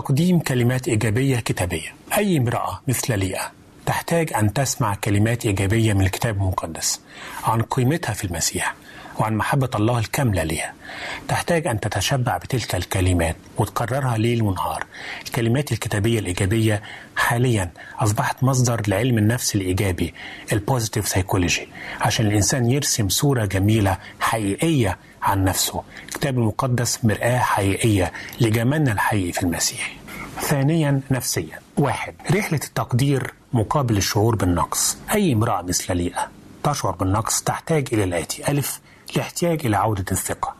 [0.00, 1.94] تقديم كلمات إيجابية كتابية.
[2.18, 3.52] أي امرأة مثل ليئة
[3.86, 7.00] تحتاج أن تسمع كلمات إيجابية من الكتاب المقدس
[7.44, 8.74] عن قيمتها في المسيح
[9.18, 10.72] وعن محبة الله الكاملة لها
[11.28, 14.84] تحتاج أن تتشبع بتلك الكلمات وتكررها ليل ونهار.
[15.26, 16.82] الكلمات الكتابية الإيجابية
[17.16, 20.14] حاليا أصبحت مصدر لعلم النفس الإيجابي
[20.52, 21.68] ال positive psychology
[22.00, 25.82] عشان الإنسان يرسم صورة جميلة حقيقية عن نفسه.
[26.04, 29.96] الكتاب المقدس مرآة حقيقية لجمالنا الحقيقي في المسيح.
[30.40, 31.58] ثانيا نفسيا.
[31.76, 34.96] واحد رحلة التقدير مقابل الشعور بالنقص.
[35.14, 36.28] أي امرأة مثل ليئة؟
[36.64, 38.80] تشعر بالنقص تحتاج إلى الآتي ألف
[39.14, 40.54] الاحتياج إلى عودة الثقة.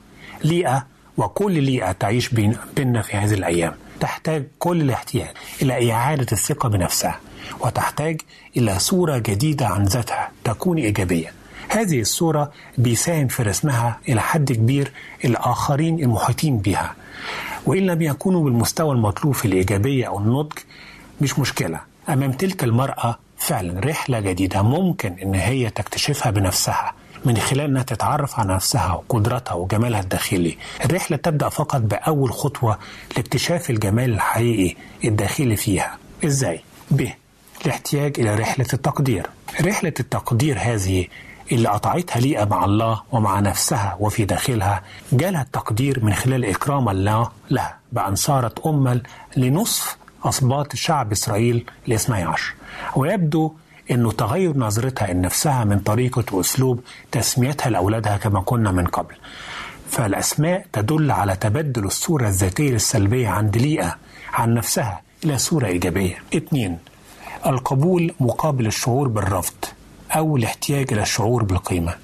[0.44, 3.74] ليئة وكل ليئة تعيش بين بيننا في هذه الأيام.
[4.00, 5.30] تحتاج كل الاحتياج
[5.62, 7.20] إلى إعادة الثقة بنفسها.
[7.60, 8.20] وتحتاج
[8.56, 11.32] إلى صورة جديدة عن ذاتها تكون إيجابية.
[11.68, 14.92] هذه الصورة بيساهم في رسمها إلى حد كبير
[15.24, 16.94] الآخرين المحيطين بها
[17.66, 20.52] وإن لم يكونوا بالمستوى المطلوب في الإيجابية أو النضج
[21.20, 26.92] مش مشكلة أمام تلك المرأة فعلا رحلة جديدة ممكن إن هي تكتشفها بنفسها
[27.24, 30.56] من خلال إنها تتعرف على نفسها وقدراتها وجمالها الداخلي.
[30.84, 32.78] الرحلة تبدأ فقط بأول خطوة
[33.16, 35.98] لاكتشاف الجمال الحقيقي الداخلي فيها.
[36.24, 36.60] إزاي؟
[36.90, 37.06] ب
[37.66, 39.26] الاحتياج إلى رحلة التقدير.
[39.62, 41.06] رحلة التقدير هذه
[41.52, 44.82] اللي قطعتها ليئة مع الله ومع نفسها وفي داخلها
[45.12, 49.00] جالها التقدير من خلال إكرام الله لها بأن صارت أما
[49.36, 52.54] لنصف أسباط شعب إسرائيل الاثني عشر
[52.96, 53.52] ويبدو
[53.90, 56.80] انه تغير نظرتها لنفسها من طريقة وأسلوب
[57.12, 59.14] تسميتها لأولادها كما كنا من قبل.
[59.90, 63.96] فالأسماء تدل على تبدل الصورة الذاتية السلبيه عند ليئة
[64.32, 66.18] عن نفسها إلى صورة إيجابية.
[66.36, 66.78] اثنين
[67.46, 69.54] القبول مقابل الشعور بالرفض
[70.12, 71.94] أو الاحتياج إلى الشعور بالقيمة.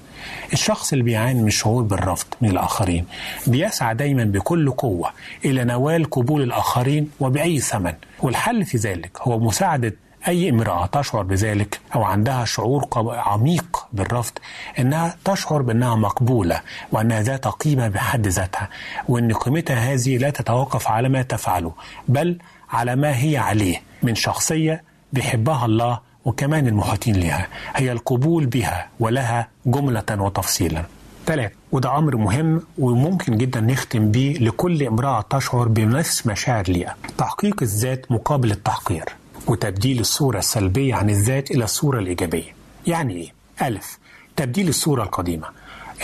[0.53, 3.05] الشخص اللي بيعاني من الشعور بالرفض من الآخرين
[3.47, 5.09] بيسعى دايما بكل قوة
[5.45, 9.95] إلى نوال قبول الآخرين وبأي ثمن والحل في ذلك هو مساعدة
[10.27, 14.33] أي امرأة تشعر بذلك أو عندها شعور عميق بالرفض
[14.79, 18.69] إنها تشعر بأنها مقبولة وأنها ذات قيمة بحد ذاتها
[19.07, 21.71] وأن قيمتها هذه لا تتوقف على ما تفعله
[22.07, 22.37] بل
[22.69, 24.83] على ما هي عليه من شخصية
[25.13, 27.47] بيحبها الله وكمان المحيطين لها.
[27.75, 30.83] هي القبول بها ولها جملة وتفصيلا.
[31.25, 36.95] ثلاثة وده أمر مهم وممكن جدا نختم بيه لكل امرأة تشعر بنفس مشاعر ليها.
[37.17, 39.05] تحقيق الذات مقابل التحقير
[39.47, 42.55] وتبديل الصورة السلبية عن الذات إلى الصورة الإيجابية.
[42.87, 43.33] يعني إيه؟
[43.67, 43.97] ألف
[44.35, 45.47] تبديل الصورة القديمة.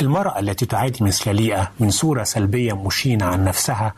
[0.01, 3.93] المرأة التي تعاني مثل ليئة من صورة سلبية مشينة عن نفسها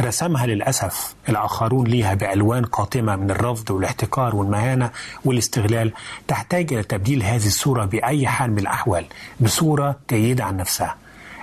[0.00, 4.90] رسمها للأسف الآخرون ليها بألوان قاتمة من الرفض والاحتقار والمهانة
[5.24, 5.92] والاستغلال
[6.28, 9.04] تحتاج إلى تبديل هذه الصورة بأي حال من الأحوال
[9.40, 10.96] بصورة جيدة عن نفسها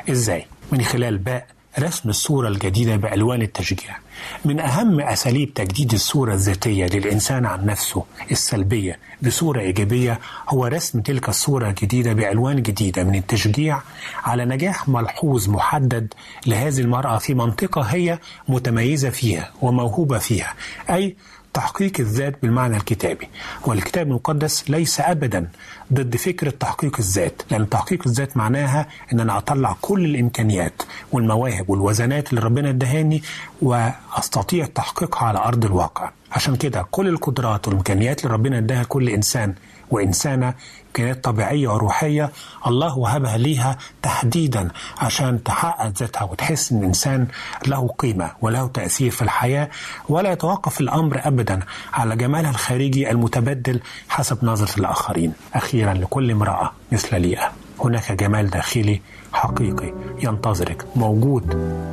[0.10, 1.47] إزاي؟ من خلال باء
[1.80, 3.98] رسم الصورة الجديدة بألوان التشجيع.
[4.46, 10.20] من أهم أساليب تجديد الصورة الذاتية للإنسان عن نفسه السلبية بصورة إيجابية
[10.50, 13.82] هو رسم تلك الصورة الجديدة بألوان جديدة من التشجيع
[14.24, 16.14] على نجاح ملحوظ محدد
[16.46, 20.54] لهذه المرأة في منطقة هي متميزة فيها وموهوبة فيها
[20.90, 21.16] أي
[21.58, 23.28] تحقيق الذات بالمعنى الكتابي
[23.66, 25.47] والكتاب المقدس ليس ابدا
[25.93, 30.82] ضد فكرة تحقيق الذات لأن تحقيق الذات معناها ان أنا أطلع كل الإمكانيات
[31.12, 33.24] والمواهب والوزنات اللي ربنا ادهاني
[33.62, 36.12] وأستطيع تحقيقها على أرض الواقع.
[36.32, 39.54] عشان كده كل القدرات والامكانيات اللي ربنا اداها كل انسان
[39.92, 40.54] وانسانة
[40.88, 42.32] امكانيات طبيعية وروحية
[42.68, 44.68] الله وهبها ليها تحديدا
[44.98, 47.28] عشان تحقق ذاتها وتحس إن الإنسان
[47.68, 49.70] له قيمة وله تأثير في الحياة
[50.10, 51.60] ولا يتوقف الأمر ابدا
[51.94, 55.34] على جمالها الخارجي المتبدل حسب نظرة الآخرين.
[55.54, 59.02] أخيرا لكل امرأة مثل ليئة هناك جمال داخلي
[59.34, 61.50] حقيقي ينتظرك موجود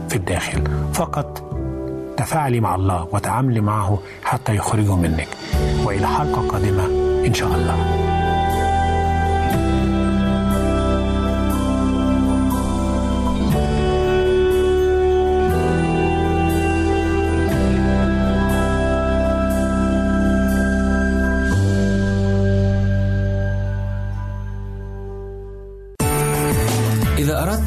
[0.09, 0.65] في الداخل
[0.95, 1.44] فقط
[2.17, 5.29] تفاعلي مع الله وتعاملي معه حتى يخرجه منك
[5.85, 6.85] وإلى حلقة قادمة
[7.27, 8.05] إن شاء الله.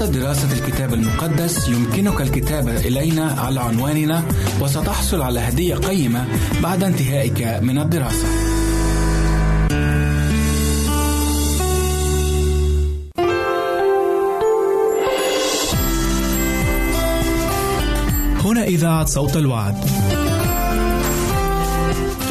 [0.07, 0.76] دراسة الكتاب
[1.47, 4.23] المقدس يمكنك الكتابة إلينا على عنواننا
[4.61, 6.25] وستحصل على هدية قيمة
[6.63, 8.27] بعد انتهائك من الدراسة.
[18.45, 19.75] هنا إذاعة صوت الوعد.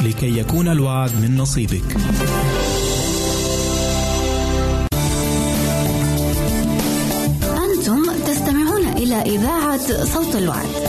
[0.04, 1.96] لكي يكون الوعد من نصيبك.
[9.26, 10.86] إذاعة صوت الوعد.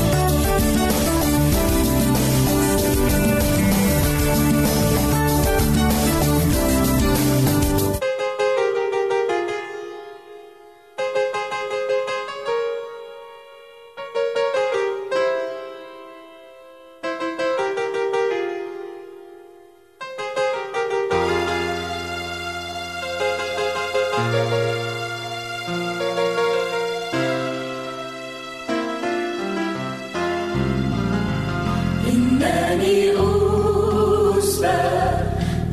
[34.38, 34.80] أسبى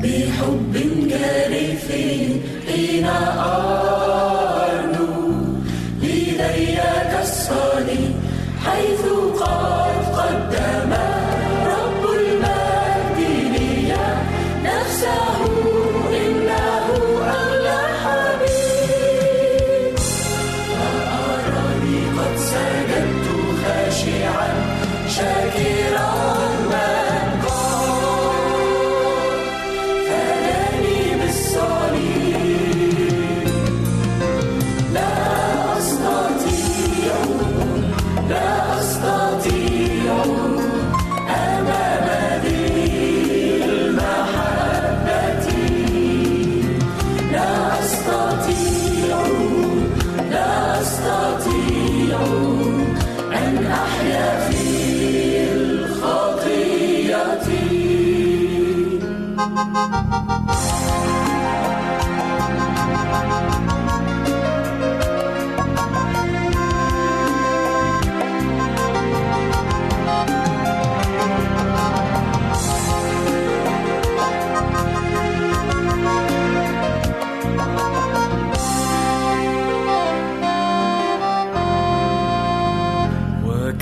[0.02, 0.74] بحب
[1.10, 1.86] جارف
[2.68, 3.93] حين أرنو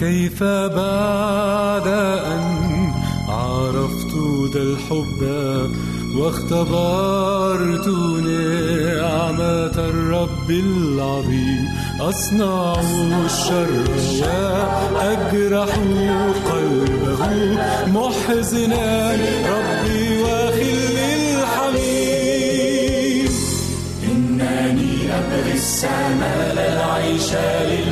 [0.03, 1.86] وكيف بعد
[2.26, 2.44] أن
[3.28, 4.14] عرفت
[4.55, 5.22] ذا الحب
[6.16, 7.88] واختبرت
[8.26, 11.68] نعمة الرب العظيم؟
[12.00, 12.74] أصنع
[13.24, 13.68] الشر
[14.94, 15.70] وأجرح
[16.50, 17.20] قلبه
[17.86, 19.12] محزنا
[19.55, 22.53] ربي وخلي الحميم.
[24.05, 27.91] إنني أبغي السماء العيش للعالم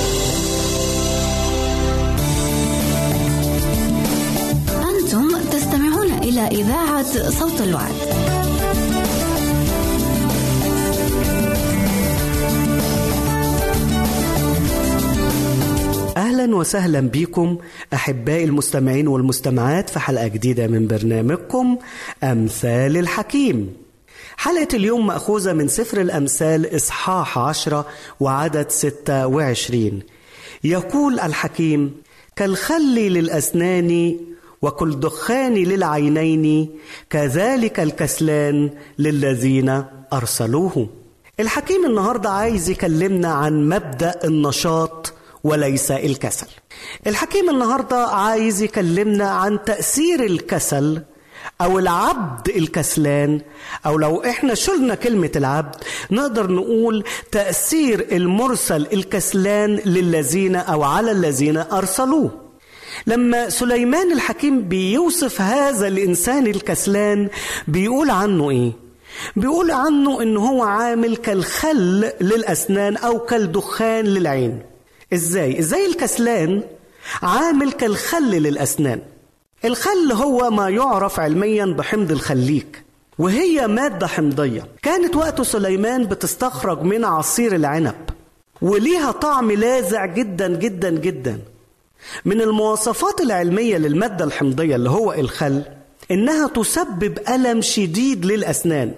[6.47, 7.95] إذاعة صوت الوعد.
[16.17, 17.57] أهلا وسهلا بكم
[17.93, 21.77] أحبائي المستمعين والمستمعات في حلقة جديدة من برنامجكم
[22.23, 23.73] أمثال الحكيم
[24.37, 27.85] حلقة اليوم مأخوذة من سفر الأمثال إصحاح عشرة
[28.19, 29.99] وعدد ستة وعشرين
[30.63, 31.93] يقول الحكيم
[32.35, 34.17] كالخل للأسنان
[34.61, 36.69] وكل دخان للعينين
[37.09, 39.83] كذلك الكسلان للذين
[40.13, 40.87] أرسلوه.
[41.39, 46.47] الحكيم النهاردة عايز يكلمنا عن مبدأ النشاط وليس الكسل.
[47.07, 51.01] الحكيم النهارده عايز يكلمنا عن تأثير الكسل
[51.61, 53.41] أو العبد الكسلان
[53.85, 55.75] أو لو إحنا شلنا كلمة العبد
[56.11, 62.50] نقدر نقول تأثير المرسل الكسلان للذين أو على الذين أرسلوه.
[63.07, 67.29] لما سليمان الحكيم بيوصف هذا الإنسان الكسلان
[67.67, 68.71] بيقول عنه إيه؟
[69.35, 74.59] بيقول عنه إن هو عامل كالخل للأسنان أو كالدخان للعين.
[75.13, 76.63] إزاي؟ إزاي الكسلان
[77.23, 79.01] عامل كالخل للأسنان؟
[79.65, 82.83] الخل هو ما يعرف علميا بحمض الخليك
[83.19, 84.67] وهي مادة حمضية.
[84.81, 87.95] كانت وقت سليمان بتستخرج من عصير العنب
[88.61, 91.39] وليها طعم لاذع جدا جدا جدا.
[92.25, 95.63] من المواصفات العلمية للمادة الحمضية اللي هو الخل
[96.11, 98.91] إنها تسبب ألم شديد للأسنان.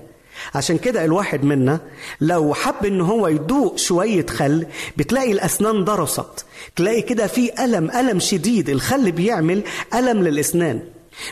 [0.55, 1.79] عشان كده الواحد منا
[2.21, 4.65] لو حب إن هو يدوق شوية خل
[4.97, 6.45] بتلاقي الأسنان ضرست
[6.75, 10.79] تلاقي كده في ألم ألم شديد الخل بيعمل ألم للأسنان.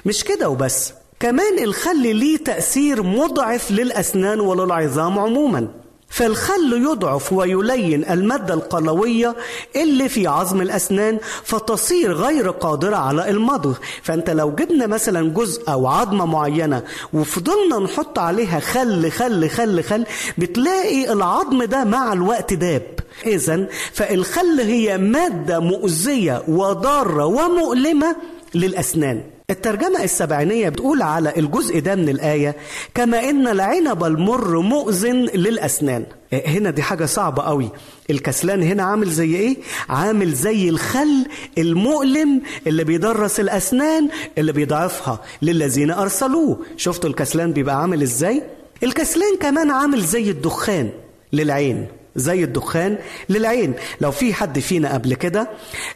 [0.06, 5.68] مش كده وبس كمان الخل ليه تأثير مضعف للأسنان وللعظام عموما.
[6.12, 9.36] فالخل يضعف ويلين المادة القلوية
[9.76, 13.78] اللي في عظم الأسنان فتصير غير قادرة على المضغ.
[14.04, 16.84] فأنت لو جبنا مثلا جزء أو عظمة معينة
[17.14, 20.06] وفضلنا نحط عليها خل خل خل خل
[20.38, 23.00] بتلاقي العظم ده مع الوقت داب.
[23.26, 28.16] إذا فالخل هي مادة مؤذية وضارة ومؤلمة
[28.56, 29.24] للأسنان.
[29.52, 32.56] الترجمة السبعينية بتقول على الجزء ده من الآية
[32.94, 37.70] كما إن العنب المر مؤذن للأسنان هنا دي حاجة صعبة قوي
[38.10, 39.58] الكسلان هنا عامل زي إيه؟
[39.90, 41.26] عامل زي الخل
[41.58, 48.44] المؤلم اللي بيدرس الأسنان اللي بيضعفها للذين أرسلوه شفتوا الكسلان بيبقى عامل إزاي؟
[48.84, 50.90] الكسلان كمان عامل زي الدخان
[51.34, 52.98] للعين زي الدخان
[53.30, 53.74] للعين.
[54.02, 55.50] لو في حد فينا قبل كده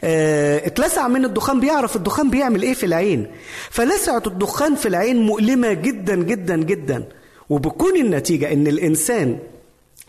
[0.04, 3.26] آه اتلسع من الدخان بيعرف الدخان بيعمل إيه في العين.
[3.70, 7.04] فلسعة الدخان في العين مؤلمة جدا جدا جدا.
[7.50, 9.38] وبكون النتيجة إن الإنسان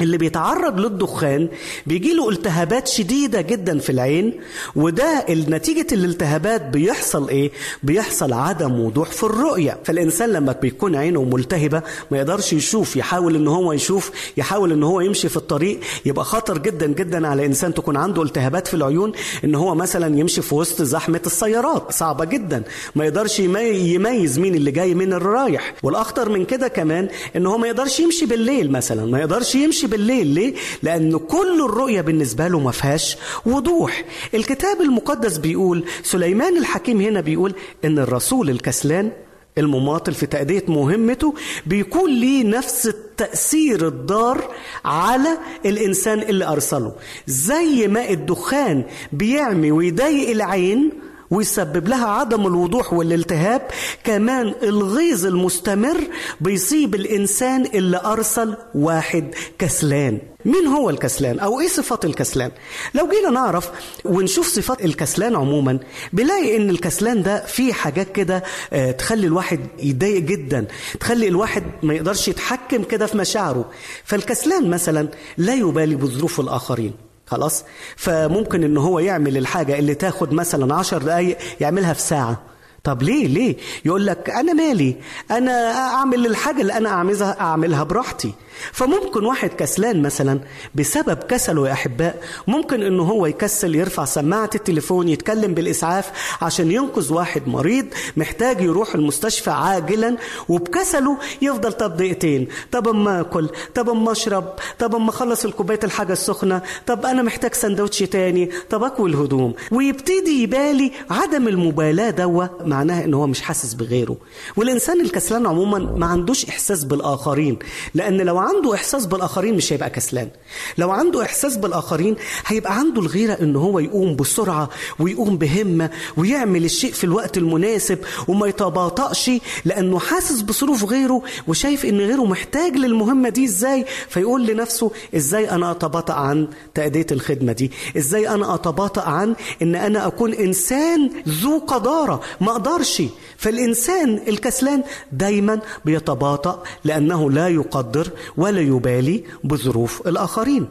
[0.01, 1.47] اللي بيتعرض للدخان
[1.87, 4.33] بيجي له التهابات شديدة جدا في العين
[4.75, 7.51] وده نتيجة الالتهابات بيحصل إيه؟
[7.83, 9.77] بيحصل عدم وضوح في الرؤية.
[9.85, 11.81] فالإنسان لما بيكون عينه ملتهبة
[12.11, 16.57] ما يقدرش يشوف يحاول إن هو يشوف يحاول إن هو يمشي في الطريق يبقى خطر
[16.57, 19.11] جدا جدا على إنسان تكون عنده التهابات في العيون
[19.43, 21.91] إن هو مثلا يمشي في وسط زحمة السيارات.
[21.91, 22.63] صعبة جدا.
[22.95, 27.57] ما يقدرش يمي- يميز مين اللي جاي من الرايح والأخطر من كده كمان إن هو
[27.57, 30.27] ما يقدرش يمشي بالليل مثلا ما يقدرش يمشي بالليل.
[30.27, 34.03] ليه؟ لأن كل الرؤية بالنسبة له ما فيهاش وضوح.
[34.33, 37.53] الكتاب المقدس بيقول سليمان الحكيم هنا بيقول
[37.85, 39.11] إن الرسول الكسلان
[39.57, 41.33] المماطل في تأدية مهمته
[41.65, 44.51] بيكون ليه نفس التأثير الضار
[44.85, 46.95] على الإنسان اللي أرسله.
[47.27, 50.91] زي ما الدخان بيعمي ويضايق العين
[51.31, 53.61] ويسبب لها عدم الوضوح والالتهاب.
[54.03, 55.97] كمان الغيظ المستمر
[56.41, 60.19] بيصيب الإنسان اللي أرسل واحد كسلان.
[60.45, 62.51] مين هو الكسلان؟ أو إيه صفات الكسلان؟
[62.93, 63.69] لو جينا نعرف
[64.05, 65.79] ونشوف صفات الكسلان عموما
[66.13, 70.65] بنلاقي إن الكسلان ده فيه حاجات كده آه، تخلي الواحد يتضايق جدا
[70.99, 73.69] تخلي الواحد ما يقدرش يتحكم كده في مشاعره.
[74.03, 75.07] فالكسلان مثلا
[75.37, 77.06] لا يبالي بظروف الآخرين.
[77.27, 77.63] خلاص؟
[77.95, 82.41] فممكن إن هو يعمل الحاجة اللي تاخد مثلا عشر دقايق يعملها في ساعة.
[82.87, 84.95] طب ليه ليه؟ يقول لك أنا مالي
[85.31, 88.33] أنا أعمل الحاجة اللي أنا اعملها أعملها براحتي.
[88.71, 90.39] فممكن واحد كسلان مثلا
[90.75, 96.11] بسبب كسله يا أحباء ممكن إنه هو يكسل يرفع سماعة التليفون يتكلم بالإسعاف
[96.41, 97.85] عشان ينقذ واحد مريض
[98.17, 100.17] محتاج يروح المستشفى عاجلا
[100.49, 106.13] وبكسله يفضل طب دقيقتين طب أما أكل طب أما أشرب طب أما أخلص الكوباية الحاجة
[106.13, 109.53] السخنة طب أنا محتاج سندوتش تاني طب اكوي الهدوم.
[109.71, 112.45] ويبتدي يبالي عدم المبالاة دوا
[112.77, 114.17] معناها إن هو مش حاسس بغيره.
[114.55, 117.59] والإنسان الكسلان عموما ما عندوش إحساس بالآخرين
[117.93, 120.29] لأن لو عنده إحساس بالآخرين مش هيبقى كسلان.
[120.77, 122.15] لو عنده إحساس بالآخرين
[122.45, 124.69] هيبقى عنده الغيرة إن هو يقوم بسرعة
[124.99, 129.31] ويقوم بهمة ويعمل الشيء في الوقت المناسب وما يتباطأش
[129.65, 135.71] لأنه حاسس بظروف غيره وشايف إن غيره محتاج للمهمة دي إزاي؟ فيقول لنفسه إزاي أنا
[135.71, 142.21] أتباطأ عن تأدية الخدمة دي؟ إزاي أنا أتباطأ عن إن أنا أكون إنسان ذو قدارة
[142.41, 143.03] ما أقدرش
[143.37, 150.67] فالإنسان الكسلان دايما بيتباطأ لأنه لا يقدر ولا يبالي بظروف الآخرين.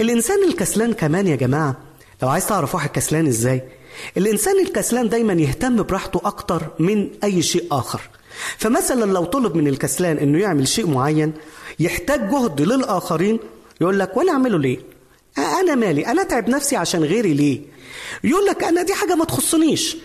[0.00, 1.76] الإنسان الكسلان كمان يا جماعة
[2.22, 3.62] لو عايز تعرف واحد كسلان إزاي؟
[4.16, 8.00] الإنسان الكسلان دايما يهتم براحته أكتر من أي شيء آخر.
[8.58, 11.32] فمثلا لو طلب من الكسلان إنه يعمل شيء معين
[11.80, 13.38] يحتاج جهد للآخرين
[13.80, 14.78] يقول لك ولا أعمله ليه؟
[15.38, 17.60] أنا مالي أنا أتعب نفسي عشان غيري ليه؟
[18.24, 19.96] يقول لك أنا دي حاجة ما تخصنيش.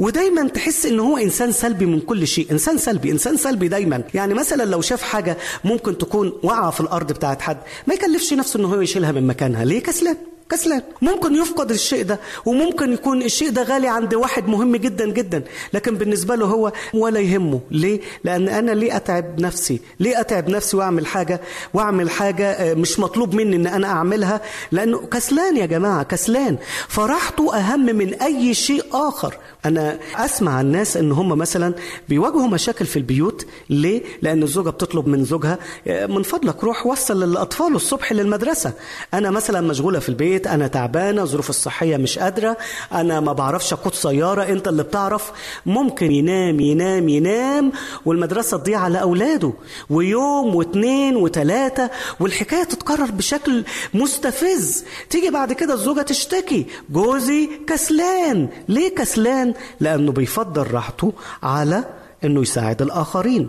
[0.00, 2.46] ودايما تحس إن هو إنسان سلبي من كل شيء.
[2.52, 4.02] إنسان سلبي إنسان سلبي دايما.
[4.14, 8.60] يعني مثلا لو شاف حاجة ممكن تكون واقعة في الأرض بتاعت حد ما يكلفش نفسه
[8.60, 9.64] إن هو يشيلها من مكانها.
[9.64, 10.16] ليه؟ كسلان
[10.50, 10.82] كسلان.
[11.02, 15.42] ممكن يفقد الشيء ده وممكن يكون الشيء ده غالي عند واحد مهم جدا جدا.
[15.72, 17.60] لكن بالنسبة له هو ولا يهمه.
[17.70, 21.40] ليه؟ لأن أنا ليه أتعب نفسي؟ ليه أتعب نفسي وأعمل حاجة
[21.74, 24.40] وأعمل حاجة آه، مش مطلوب مني إن أنا أعملها؟
[24.72, 26.56] لأنه كسلان يا جماعة كسلان.
[26.88, 29.36] فراحته أهم من أي شيء آخر.
[29.64, 31.74] أنا أسمع عن ناس إن هم مثلا
[32.08, 33.46] بيواجهوا مشاكل في البيوت.
[33.70, 38.72] ليه؟ لأن الزوجة بتطلب من زوجها آه، من فضلك روح وصل للأطفال الصبح للمدرسة.
[39.14, 42.56] أنا مثلا مشغولة في البيت أنا تعبانة ظروف الصحية مش قادرة
[42.92, 45.32] أنا ما بعرفش أقود سيارة أنت اللي بتعرف.
[45.66, 47.72] ممكن ينام ينام ينام
[48.04, 49.52] والمدرسة تضيع على أولاده.
[49.90, 51.90] ويوم واثنين وثلاثه
[52.20, 54.84] والحكاية تتكرر بشكل مستفز.
[55.10, 56.66] تيجي بعد كده الزوجة تشتكي.
[56.90, 58.48] جوزي كسلان.
[58.68, 59.49] ليه كسلان؟
[59.80, 61.84] لأنه بيفضل راحته على
[62.24, 63.48] إنه يساعد الآخرين.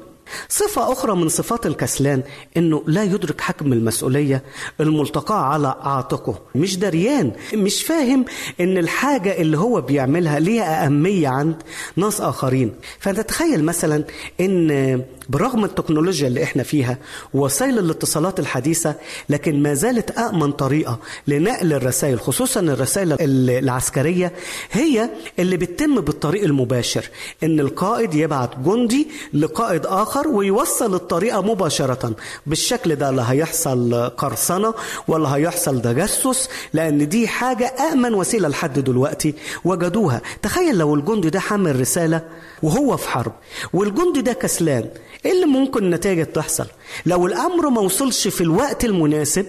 [0.49, 2.23] صفة أخرى من صفات الكسلان
[2.57, 4.43] إنه لا يدرك حجم المسؤولية
[4.79, 6.39] الملتقاة على عاتقه.
[6.55, 8.25] مش دريان مش فاهم
[8.59, 11.55] إن الحاجة اللي هو بيعملها ليها أهمية عند
[11.95, 12.71] ناس آخرين.
[12.99, 14.03] فأنت تخيل مثلا
[14.41, 16.97] إن برغم التكنولوجيا اللي إحنا فيها
[17.33, 18.95] ووسائل الاتصالات الحديثة
[19.29, 23.15] لكن ما زالت أأمن طريقة لنقل الرسائل خصوصا الرسائل
[23.49, 24.31] العسكرية
[24.71, 25.09] هي
[25.39, 27.09] اللي بتتم بالطريق المباشر.
[27.43, 32.15] إن القائد يبعت جندي لقائد آخر ويوصل الطريقة مباشرة.
[32.45, 34.73] بالشكل ده لا هيحصل قرصنة
[35.07, 39.33] ولا هيحصل تجسس لأن دي حاجة أأمن وسيلة لحد دلوقتي.
[39.65, 40.21] وجدوها.
[40.41, 42.21] تخيل لو الجندي ده حمل رسالة
[42.63, 43.33] وهو في حرب
[43.73, 44.85] والجندي ده كسلان
[45.25, 46.65] إيه اللي ممكن النتائج تحصل؟
[47.05, 49.45] لو الأمر ما وصلش في الوقت المناسب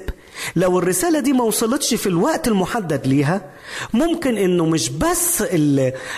[0.56, 3.50] لو الرسالة دي ما وصلتش في الوقت المحدد ليها
[3.94, 5.44] ممكن إنه مش بس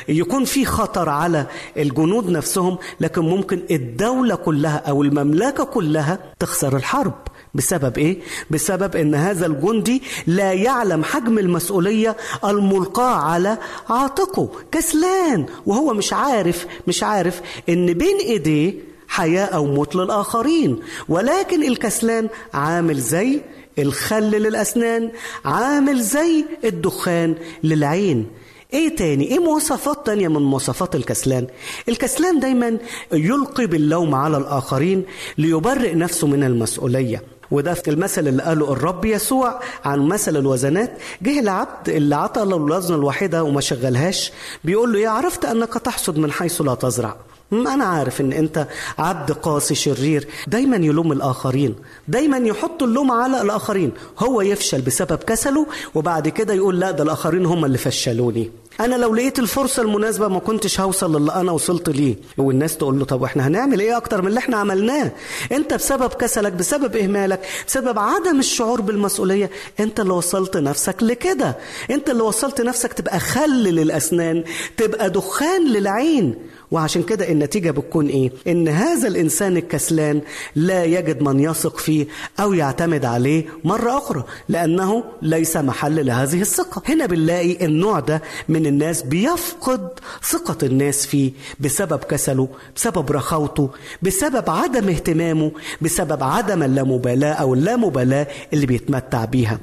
[0.09, 1.47] يكون في خطر على
[1.77, 7.15] الجنود نفسهم لكن ممكن الدولة كلها أو المملكة كلها تخسر الحرب.
[7.55, 8.19] بسبب إيه؟
[8.51, 13.59] بسبب إن هذا الجندي لا يعلم حجم المسؤولية الملقاة على
[13.91, 14.49] عاتقه.
[14.73, 18.75] كسلان وهو مش عارف مش عارف إن بين إيديه
[19.09, 20.79] حياة أو موت للآخرين.
[21.09, 23.41] ولكن الكسلان عامل زي
[23.79, 25.11] الخل للأسنان
[25.45, 28.27] عامل زي الدخان للعين.
[28.73, 31.47] إيه تاني؟ إيه مواصفات تانية من مواصفات الكسلان؟
[31.89, 32.79] الكسلان دايما
[33.13, 35.05] يلقي باللوم على الآخرين
[35.39, 37.23] ليبرئ نفسه من المسؤولية.
[37.51, 40.93] وده في المثل اللي قاله الرب يسوع عن مثل الوزنات.
[41.23, 44.33] جه العبد اللي عطى له الوزن الواحده وما شغلهاش
[44.65, 47.17] بيقول له يا عرفت أنك تحصد من حيث لا تزرع.
[47.53, 48.67] أنا عارف إن أنت
[48.99, 50.29] عبد قاسي شرير.
[50.47, 51.75] دايما يلوم الآخرين.
[52.09, 53.93] دايما يحط اللوم على الآخرين.
[54.19, 58.51] هو يفشل بسبب كسله وبعد كده يقول لا ده الآخرين هم اللي فشلوني.
[58.81, 62.17] أنا لو لقيت الفرصة المناسبة ما كنتش هوصل للي أنا وصلت ليه.
[62.39, 65.13] والناس تقول له طب وإحنا هنعمل إيه أكتر من اللي إحنا عملناه؟
[65.53, 71.57] أنت بسبب كسلك بسبب إهمالك بسبب عدم الشعور بالمسؤولية أنت اللي وصلت نفسك لكده.
[71.91, 74.45] أنت اللي وصلت نفسك تبقى خل للأسنان
[74.77, 76.35] تبقى دخان للعين.
[76.75, 80.21] وعشان كده النتيجة بتكون إيه؟ إن هذا الإنسان الكسلان
[80.57, 82.07] لا يجد من يثق فيه
[82.41, 88.67] أو يعتمد عليه مرة أخرى لأنه ليس محل لهذه الثقة هنا بنلاقي النوع ده من
[88.67, 89.89] الناس بيفقد
[90.31, 93.71] ثقة الناس فيه بسبب كسله بسبب رخاوته
[94.03, 99.59] بسبب عدم اهتمامه بسبب عدم اللامبالاة أو اللامبالاة اللي بيتمتع بيها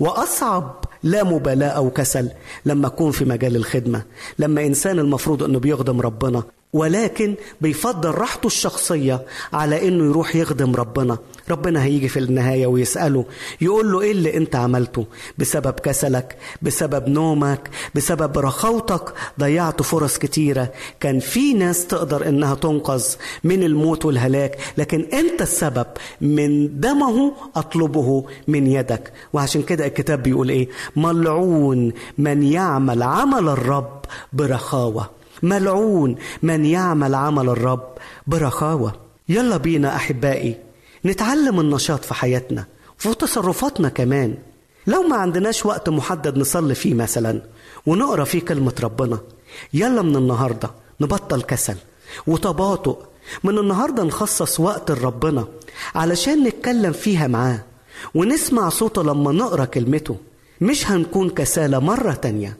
[0.00, 2.28] وأصعب لا مبالاة أو كسل.
[2.66, 4.02] لما أكون في مجال الخدمة
[4.38, 6.42] لما إنسان المفروض أنه بيخدم ربنا
[6.74, 9.22] ولكن بيفضل راحته الشخصية
[9.52, 11.18] على أنه يروح يخدم ربنا.
[11.50, 13.24] ربنا هيجي في النهاية ويسأله
[13.60, 15.06] يقول له إيه اللي أنت عملته؟
[15.38, 20.72] بسبب كسلك بسبب نومك بسبب رخوتك ضيعت فرص كتيرة.
[21.00, 23.04] كان في ناس تقدر إنها تنقذ
[23.44, 25.86] من الموت والهلاك لكن أنت السبب
[26.20, 29.12] من دمه أطلبه من يدك.
[29.32, 34.00] وعشان كده الكتاب بيقول إيه؟ ملعون من يعمل عمل الرب
[34.32, 35.10] برخاوة.
[35.42, 37.88] ملعون من يعمل عمل الرب
[38.26, 38.92] برخاوة.
[39.28, 40.56] يلا بينا أحبائي
[41.04, 42.64] نتعلم النشاط في حياتنا
[42.98, 44.34] وفي تصرفاتنا كمان.
[44.86, 47.42] لو ما عندناش وقت محدد نصلي فيه مثلا
[47.86, 49.18] ونقرأ فيه كلمة ربنا
[49.74, 50.70] يلا من النهاردة
[51.00, 51.76] نبطل كسل
[52.26, 52.98] وتباطؤ.
[53.44, 55.44] من النهاردة نخصص وقت لربنا
[55.94, 57.64] علشان نتكلم فيها معاه
[58.14, 60.16] ونسمع صوته لما نقرأ كلمته.
[60.60, 62.56] مش هنكون كسالى مرة تانية.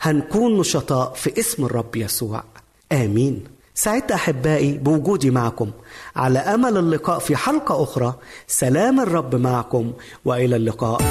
[0.00, 2.44] هنكون نشطاء في اسم الرب يسوع.
[2.92, 3.44] آمين.
[3.74, 5.70] سعدت أحبائي بوجودي معكم.
[6.16, 8.14] على أمل اللقاء في حلقة أخرى
[8.46, 9.92] سلام الرب معكم
[10.24, 11.02] وإلى اللقاء.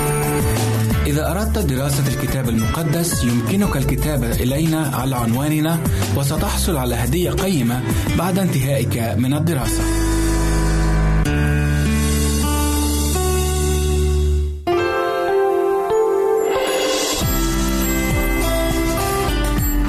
[1.06, 5.80] إذا أردت دراسة الكتاب المقدس يمكنك الكتابة إلينا على عنواننا
[6.18, 7.84] وستحصل على هدية قيمة
[8.18, 9.84] بعد انتهائك من الدراسة.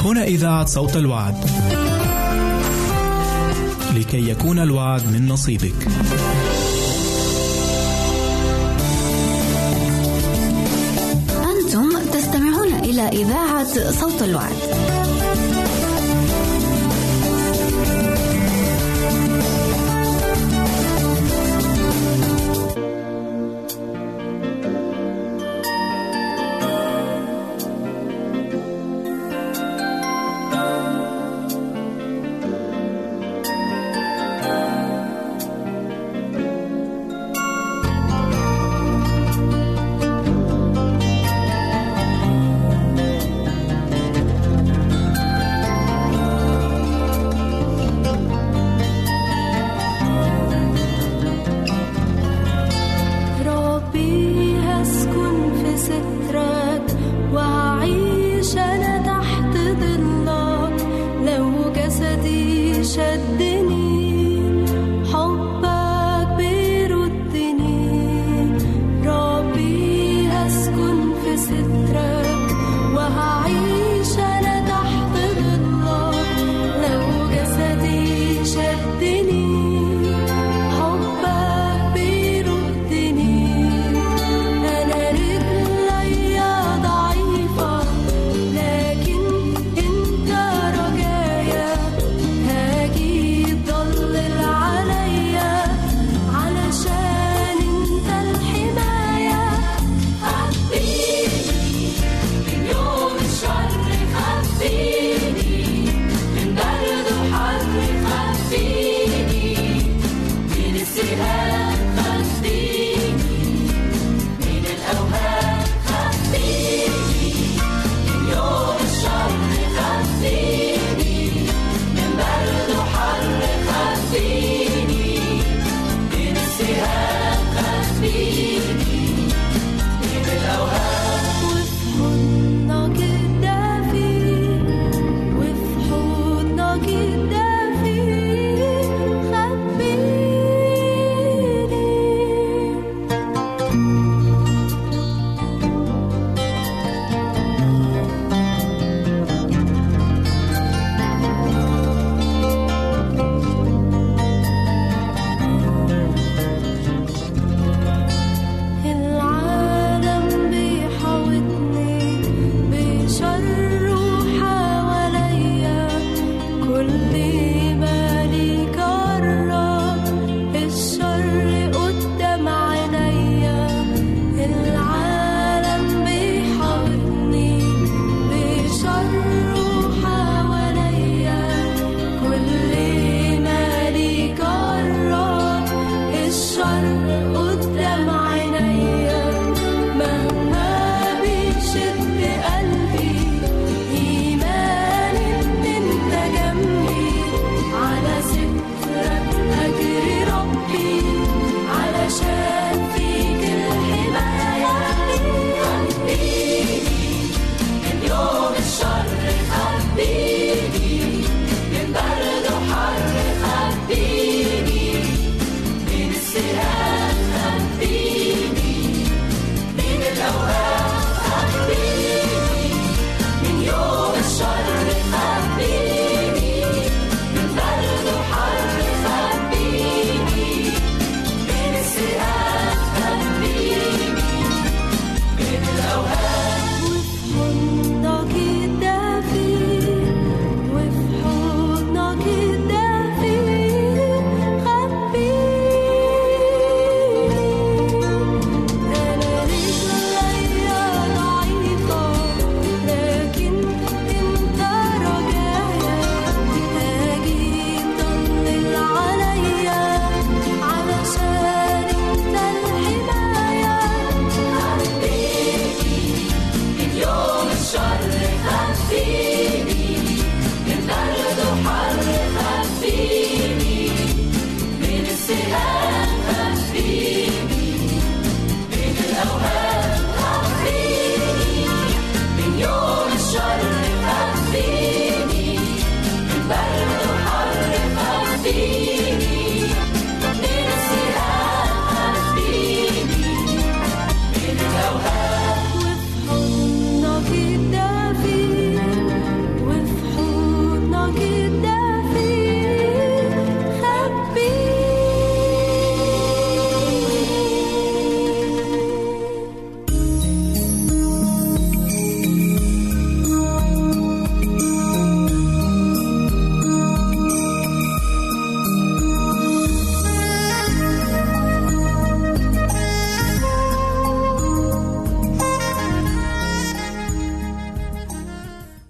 [0.05, 1.45] هنا إذاعة صوت الوعد.
[3.95, 5.89] لكي يكون الوعد من نصيبك.
[11.51, 14.88] أنتم تستمعون إلى إذاعة صوت الوعد.